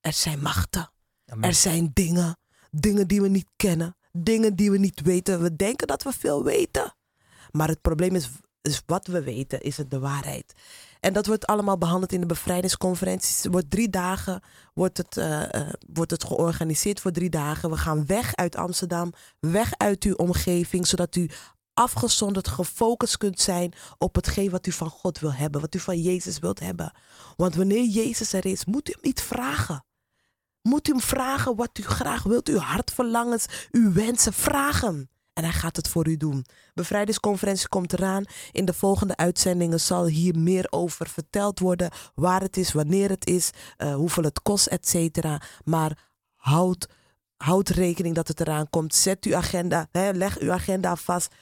[0.00, 0.90] er zijn machten.
[1.26, 1.48] Amen.
[1.48, 2.38] Er zijn dingen.
[2.70, 3.96] Dingen die we niet kennen.
[4.12, 5.42] Dingen die we niet weten.
[5.42, 6.94] We denken dat we veel weten.
[7.50, 8.30] Maar het probleem is,
[8.62, 10.52] is wat we weten, is het de waarheid.
[11.00, 13.42] En dat wordt allemaal behandeld in de bevrijdingsconferenties.
[13.42, 14.42] Het wordt drie dagen
[14.74, 17.70] wordt het, eh, eh, wordt het georganiseerd voor drie dagen.
[17.70, 21.30] We gaan weg uit Amsterdam, weg uit uw omgeving, zodat u
[21.76, 26.00] afgezonderd, gefocust kunt zijn op hetgeen wat u van God wil hebben, wat u van
[26.00, 26.92] Jezus wilt hebben.
[27.36, 29.84] Want wanneer Jezus er is, moet u hem niet vragen.
[30.62, 35.08] Moet u hem vragen wat u graag wilt, uw hartverlangens, uw wensen, vraag hem.
[35.32, 36.46] En hij gaat het voor u doen.
[36.74, 38.24] Bevrijdingsconferentie komt eraan.
[38.52, 41.90] In de volgende uitzendingen zal hier meer over verteld worden.
[42.14, 45.40] Waar het is, wanneer het is, eh, hoeveel het kost, et cetera.
[45.64, 45.98] Maar
[46.34, 46.88] houd,
[47.36, 48.94] houd rekening dat het eraan komt.
[48.94, 51.34] Zet uw agenda, hè, leg uw agenda vast.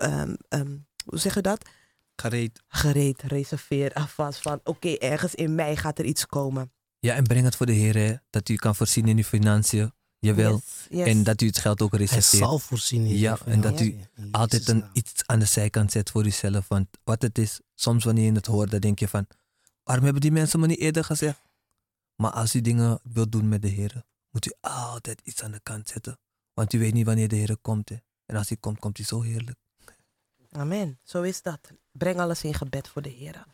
[0.00, 1.68] Ehm, ehm, hoe zeg je dat?
[2.16, 2.62] Gereed.
[2.68, 6.72] Gereed, reserveer alvast van oké, ergens in mei gaat er iets komen.
[6.98, 9.92] Ja, en breng het voor de Heer, hè, dat u kan voorzien in uw financiën.
[10.18, 10.52] Jawel.
[10.52, 11.06] Yes, yes.
[11.06, 12.42] En dat u het geld ook Hij reserveert.
[12.42, 13.06] zal voorzien.
[13.06, 13.98] in Ja, en dat u
[14.30, 16.68] Altijd een, iets aan de zijkant zet voor uzelf.
[16.68, 19.26] Want wat het is, soms wanneer je het hoort, dan denk je van...
[19.82, 21.40] Waarom hebben die mensen me niet eerder gezegd?
[22.16, 25.60] Maar als u dingen wilt doen met de Heer, moet u altijd iets aan de
[25.62, 26.18] kant zetten.
[26.54, 27.88] Want u weet niet wanneer de Heer komt.
[27.88, 27.96] Hè.
[28.26, 29.58] En als hij komt, komt hij zo heerlijk.
[30.50, 30.98] Amen.
[31.02, 31.60] Zo is dat.
[31.92, 33.46] Breng alles in gebed voor de Heer.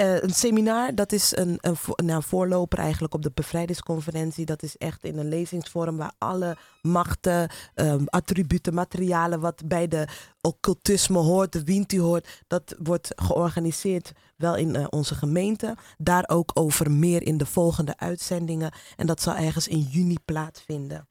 [0.00, 1.76] Eh, een seminar, dat is een, nou,
[2.16, 4.44] een voorloper eigenlijk op de bevrijdingsconferentie.
[4.44, 10.08] Dat is echt in een lezingsvorm waar alle machten, ehm, attributen, materialen wat bij de
[10.40, 15.76] occultisme hoort, de Winti hoort, dat wordt georganiseerd wel in eh, onze gemeente.
[15.98, 18.72] Daar ook over meer in de volgende uitzendingen.
[18.96, 21.09] En dat zal ergens in juni plaatsvinden.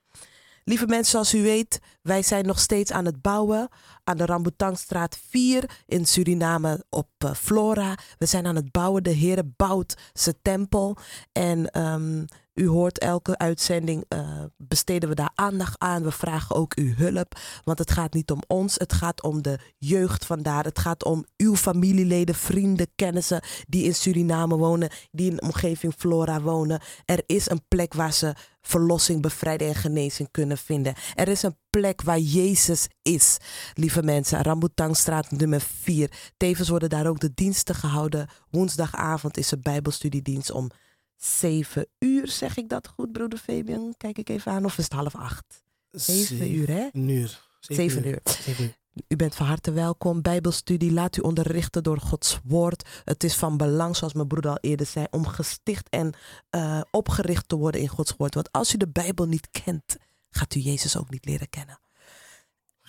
[0.69, 3.69] Lieve mensen, zoals u weet, wij zijn nog steeds aan het bouwen
[4.03, 7.97] aan de Rambutangstraat 4 in Suriname op eh, Flora.
[8.17, 9.03] We zijn aan het bouwen.
[9.03, 10.97] De Heer bouwt zijn tempel.
[11.31, 12.25] En ehm,
[12.59, 16.03] u hoort elke uitzending, eh, besteden we daar aandacht aan.
[16.03, 18.75] We vragen ook uw hulp, want het gaat niet om ons.
[18.77, 20.63] Het gaat om de jeugd vandaar.
[20.63, 25.93] Het gaat om uw familieleden, vrienden, kennissen die in Suriname wonen, die in de omgeving
[25.97, 26.81] Flora wonen.
[27.05, 30.93] Er is een plek waar ze verlossing, bevrijding en genezing kunnen vinden.
[31.15, 33.37] Er is een plek waar Jezus is,
[33.73, 34.43] lieve mensen.
[34.43, 36.11] Rambutangstraat nummer 4.
[36.37, 38.29] Tevens worden daar ook de diensten gehouden.
[38.49, 40.71] Woensdagavond is er Bijbelstudiedienst om
[41.19, 42.27] 7 uur.
[42.27, 43.93] Zeg ik dat goed, broeder Fabian?
[43.97, 44.65] Kijk ik even aan.
[44.65, 45.63] Of is het half acht?
[45.91, 46.89] 7 uur, hè?
[46.91, 47.47] Een uur.
[47.59, 48.19] 7 uur.
[48.23, 48.77] Zeven uur.
[49.07, 50.21] U bent van harte welkom.
[50.21, 53.01] Bijbelstudie, laat u onderrichten door Gods woord.
[53.05, 56.13] Het is van belang, zoals mijn broeder al eerder zei, om gesticht en
[56.49, 58.33] eh, opgericht te worden in Gods woord.
[58.33, 59.95] Want als u de Bijbel niet kent,
[60.29, 61.79] gaat u Jezus ook niet leren kennen.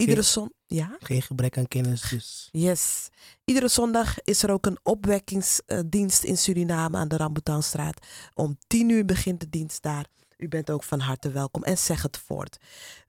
[0.01, 0.97] Iedere zon, ja?
[0.99, 2.49] Geen gebrek aan kennis, dus.
[2.53, 3.09] Yes.
[3.45, 8.07] Iedere zondag is er ook een opwekkingsdienst in Suriname aan de Rambutanstraat.
[8.35, 10.07] Om tien uur begint de dienst daar.
[10.37, 12.57] U bent ook van harte welkom en zeg het voort.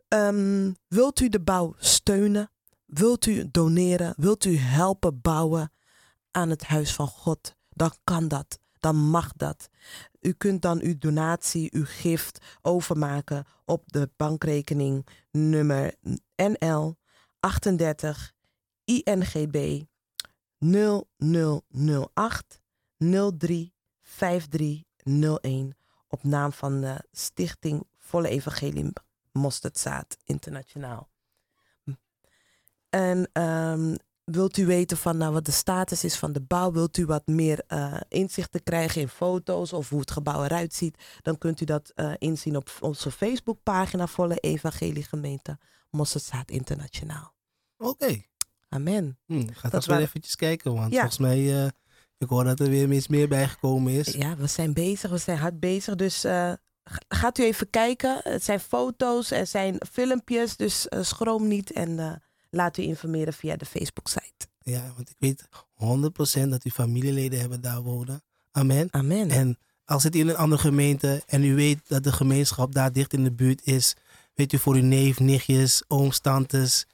[0.08, 2.52] Ehm, wilt u de bouw steunen?
[2.86, 4.14] Wilt u doneren?
[4.18, 5.72] Wilt u helpen bouwen
[6.32, 7.56] aan het huis van God?
[7.70, 8.60] Dan kan dat.
[8.82, 9.70] Dan mag dat.
[10.22, 15.96] U kunt dan uw donatie, uw gift overmaken op de bankrekening nummer
[16.36, 16.98] NL
[17.40, 18.34] 38
[18.84, 19.82] INGB
[20.60, 22.62] 0008
[23.38, 25.76] 03 5301
[26.08, 28.94] op naam van de Stichting Volle Evangelium
[29.32, 31.10] Mosterdzaad Internationaal.
[32.90, 33.96] En ehm,
[34.32, 36.72] wilt u weten van nou, wat de status is van de bouw?
[36.72, 40.74] Wilt u wat meer eh, inzicht te krijgen in foto's of hoe het gebouw eruit
[40.74, 40.98] ziet?
[41.22, 45.58] Dan kunt u dat eh, inzien op onze Facebookpagina Volle Evangelie Gemeente
[45.90, 47.34] Mosterdzaad Internationaal.
[47.78, 48.22] Oké.
[48.70, 49.18] Amen.
[49.26, 51.00] Hm, ga Dat waren- eventjes kijken, want Ja.
[51.00, 51.70] volgens mij, eh,
[52.18, 54.08] ik hoor dat er weer iets meer bijgekomen is.
[54.08, 55.96] Ja, we zijn bezig, we zijn hard bezig.
[55.96, 56.58] Dus ga-
[57.08, 58.20] gaat u even kijken.
[58.24, 62.22] Het zijn foto's, er zijn filmpjes, dus schroom niet en
[62.52, 64.48] laat u informeren via de Facebook-site.
[64.60, 65.48] Ja, want ik weet
[66.46, 68.24] 100% dat uw familieleden hebben daar wonen.
[68.52, 68.88] Amen.
[68.92, 69.30] Amen.
[69.30, 72.92] En al zit u in een andere gemeente en u weet dat de gemeenschap daar
[72.92, 73.96] dicht in de buurt is,
[74.34, 76.86] weet u voor uw neef, nichtjes, ooms, tantes.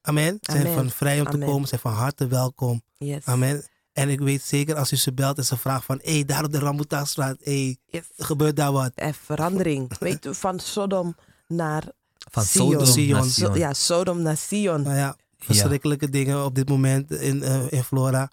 [0.00, 0.38] Amen.
[0.40, 0.74] Zijn Amen.
[0.74, 2.82] van vrij om te komen, zijn van harte welkom.
[2.98, 3.24] yes.
[3.24, 3.64] Amen.
[3.92, 6.44] En ik weet zeker als u ze belt en ze vraagt van, hé, hey, daar
[6.44, 8.04] op de Rambutanstraat, hé, hey, Yes.
[8.16, 8.92] gebeurt daar wat?
[8.94, 9.98] Er verandering.
[9.98, 11.16] Weet u, van Sodom
[11.46, 11.84] naar
[12.30, 12.86] Van Sion.
[12.86, 13.54] Sodom Sion.
[13.58, 14.82] ja, Sodom naar Sion.
[14.82, 18.30] Nou ja, verschrikkelijke dingen op dit moment in, eh, in Flora.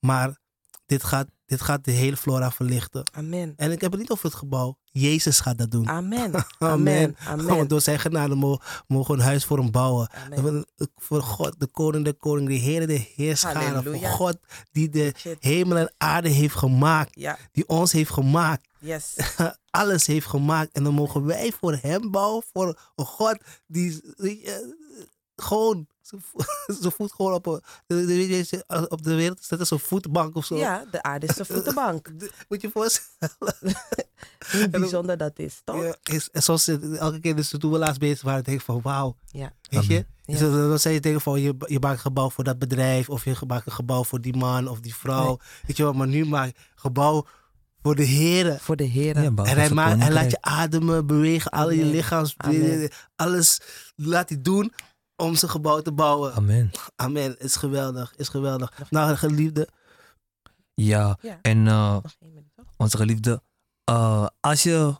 [0.00, 0.38] Maar
[0.86, 3.10] dit gaat, dit gaat de hele Flora verlichten.
[3.12, 3.52] Amen.
[3.56, 4.78] En ik heb het niet over het gebouw.
[5.00, 5.88] Jezus gaat dat doen.
[5.88, 6.32] Amen.
[6.58, 7.16] Amen.
[7.26, 7.46] Amen.
[7.56, 10.10] Want door zijn genade mo- mogen we een huis voor hem bouwen.
[10.36, 10.66] Amen.
[10.96, 13.82] Voor God, de koning, de koning, de Heer, de Heerscharen.
[13.84, 13.96] Voor.
[14.08, 14.38] God
[14.72, 17.10] die de hemel en aarde heeft gemaakt.
[17.20, 18.66] Ja, Die ons heeft gemaakt.
[18.80, 19.16] yes.
[19.70, 20.72] Alles heeft gemaakt.
[20.72, 22.42] En dan mogen wij voor hem bouwen.
[22.52, 24.52] Voor een God die eh,
[25.36, 26.44] gewoon zijn vo-
[26.80, 29.78] zijn voet gewoon op, een- de- de- weet je, op de wereld zet als een
[29.78, 30.56] voetbank of zo.
[30.56, 32.10] Ja, de aarde is de voetenbank.
[32.48, 33.54] Moet je je voorstellen?
[34.52, 35.82] Hoe bijzonder dat is, toch?
[35.82, 38.64] Ja, is, en zoals het elke keer dus toen we laatst bezig waren, denk ik
[38.64, 39.16] van wauw.
[39.26, 39.52] Ja.
[39.70, 39.94] Weet je?
[39.94, 40.04] Ja.
[40.24, 43.24] Dus dan, zei je tegen van je, je maakt een gebouw voor dat bedrijf of
[43.24, 45.26] je maakt een gebouw voor die man of die vrouw.
[45.26, 45.38] Nee.
[45.66, 47.26] Weet je wel, maar nu maak je een gebouw
[47.82, 48.60] voor de heren.
[48.60, 48.92] Voor de.
[48.92, 52.90] Ja, bouw En hij, maakt, hij laat je ademen, bewegen, al je lichaams, Amen.
[53.16, 53.60] alles
[53.96, 54.72] laat hij doen
[55.18, 56.32] om zijn gebouw te bouwen.
[56.34, 56.70] Amen.
[56.96, 57.38] Amen.
[57.38, 58.72] Is geweldig, is geweldig.
[58.90, 59.68] Nou, geliefde,
[60.74, 61.38] Ja, Ja.
[61.42, 61.96] en eh,
[62.76, 63.42] onze geliefde,
[63.84, 64.94] eh, als je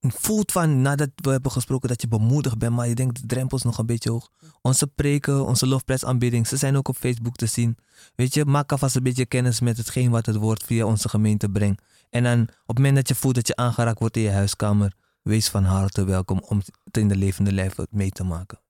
[0.00, 3.56] voelt van nadat we hebben gesproken dat je bemoedigd bent, maar je denkt de drempel
[3.56, 4.28] is nog een beetje hoog.
[4.62, 7.76] Onze preken, onze lofprijsaanbidding, ze zijn ook op Facebook te zien.
[8.14, 11.48] Weet je, maak alvast een beetje kennis met hetgeen wat het woord via onze gemeente
[11.48, 11.82] brengt.
[12.10, 14.92] En dan op het moment dat je voelt dat je aangeraakt wordt in je huiskamer,
[15.22, 18.60] wees van harte welkom om het in de levende lijf mee te maken.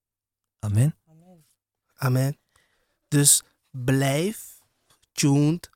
[0.58, 0.96] Amen.
[1.94, 2.38] amen.
[3.08, 4.60] Dus blijf
[5.12, 5.70] tuned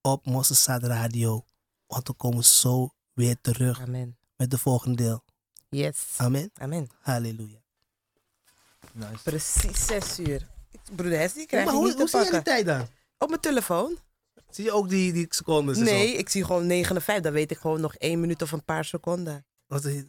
[0.00, 1.44] op Mossesad Radio.
[1.86, 4.18] Want we komen zo weer terug Amen.
[4.36, 5.24] met de volgende deel.
[5.68, 6.14] Yes.
[6.16, 6.50] Amen.
[6.54, 6.88] Amen.
[7.00, 7.58] Halleluja.
[8.92, 9.22] Nice.
[9.22, 10.48] Precies zes uur.
[10.94, 12.86] Broeder Hess, die krijg maar je hoe, niet hoe te zie je die tijd dan?
[13.18, 13.98] Op mijn telefoon?
[14.50, 15.78] Zie je ook die, die secondes?
[15.78, 17.20] en Nee, ik zie gewoon 9 en 5.
[17.20, 19.46] Dan weet ik gewoon nog één minuut of een paar seconden.
[19.66, 20.02] Want, eh,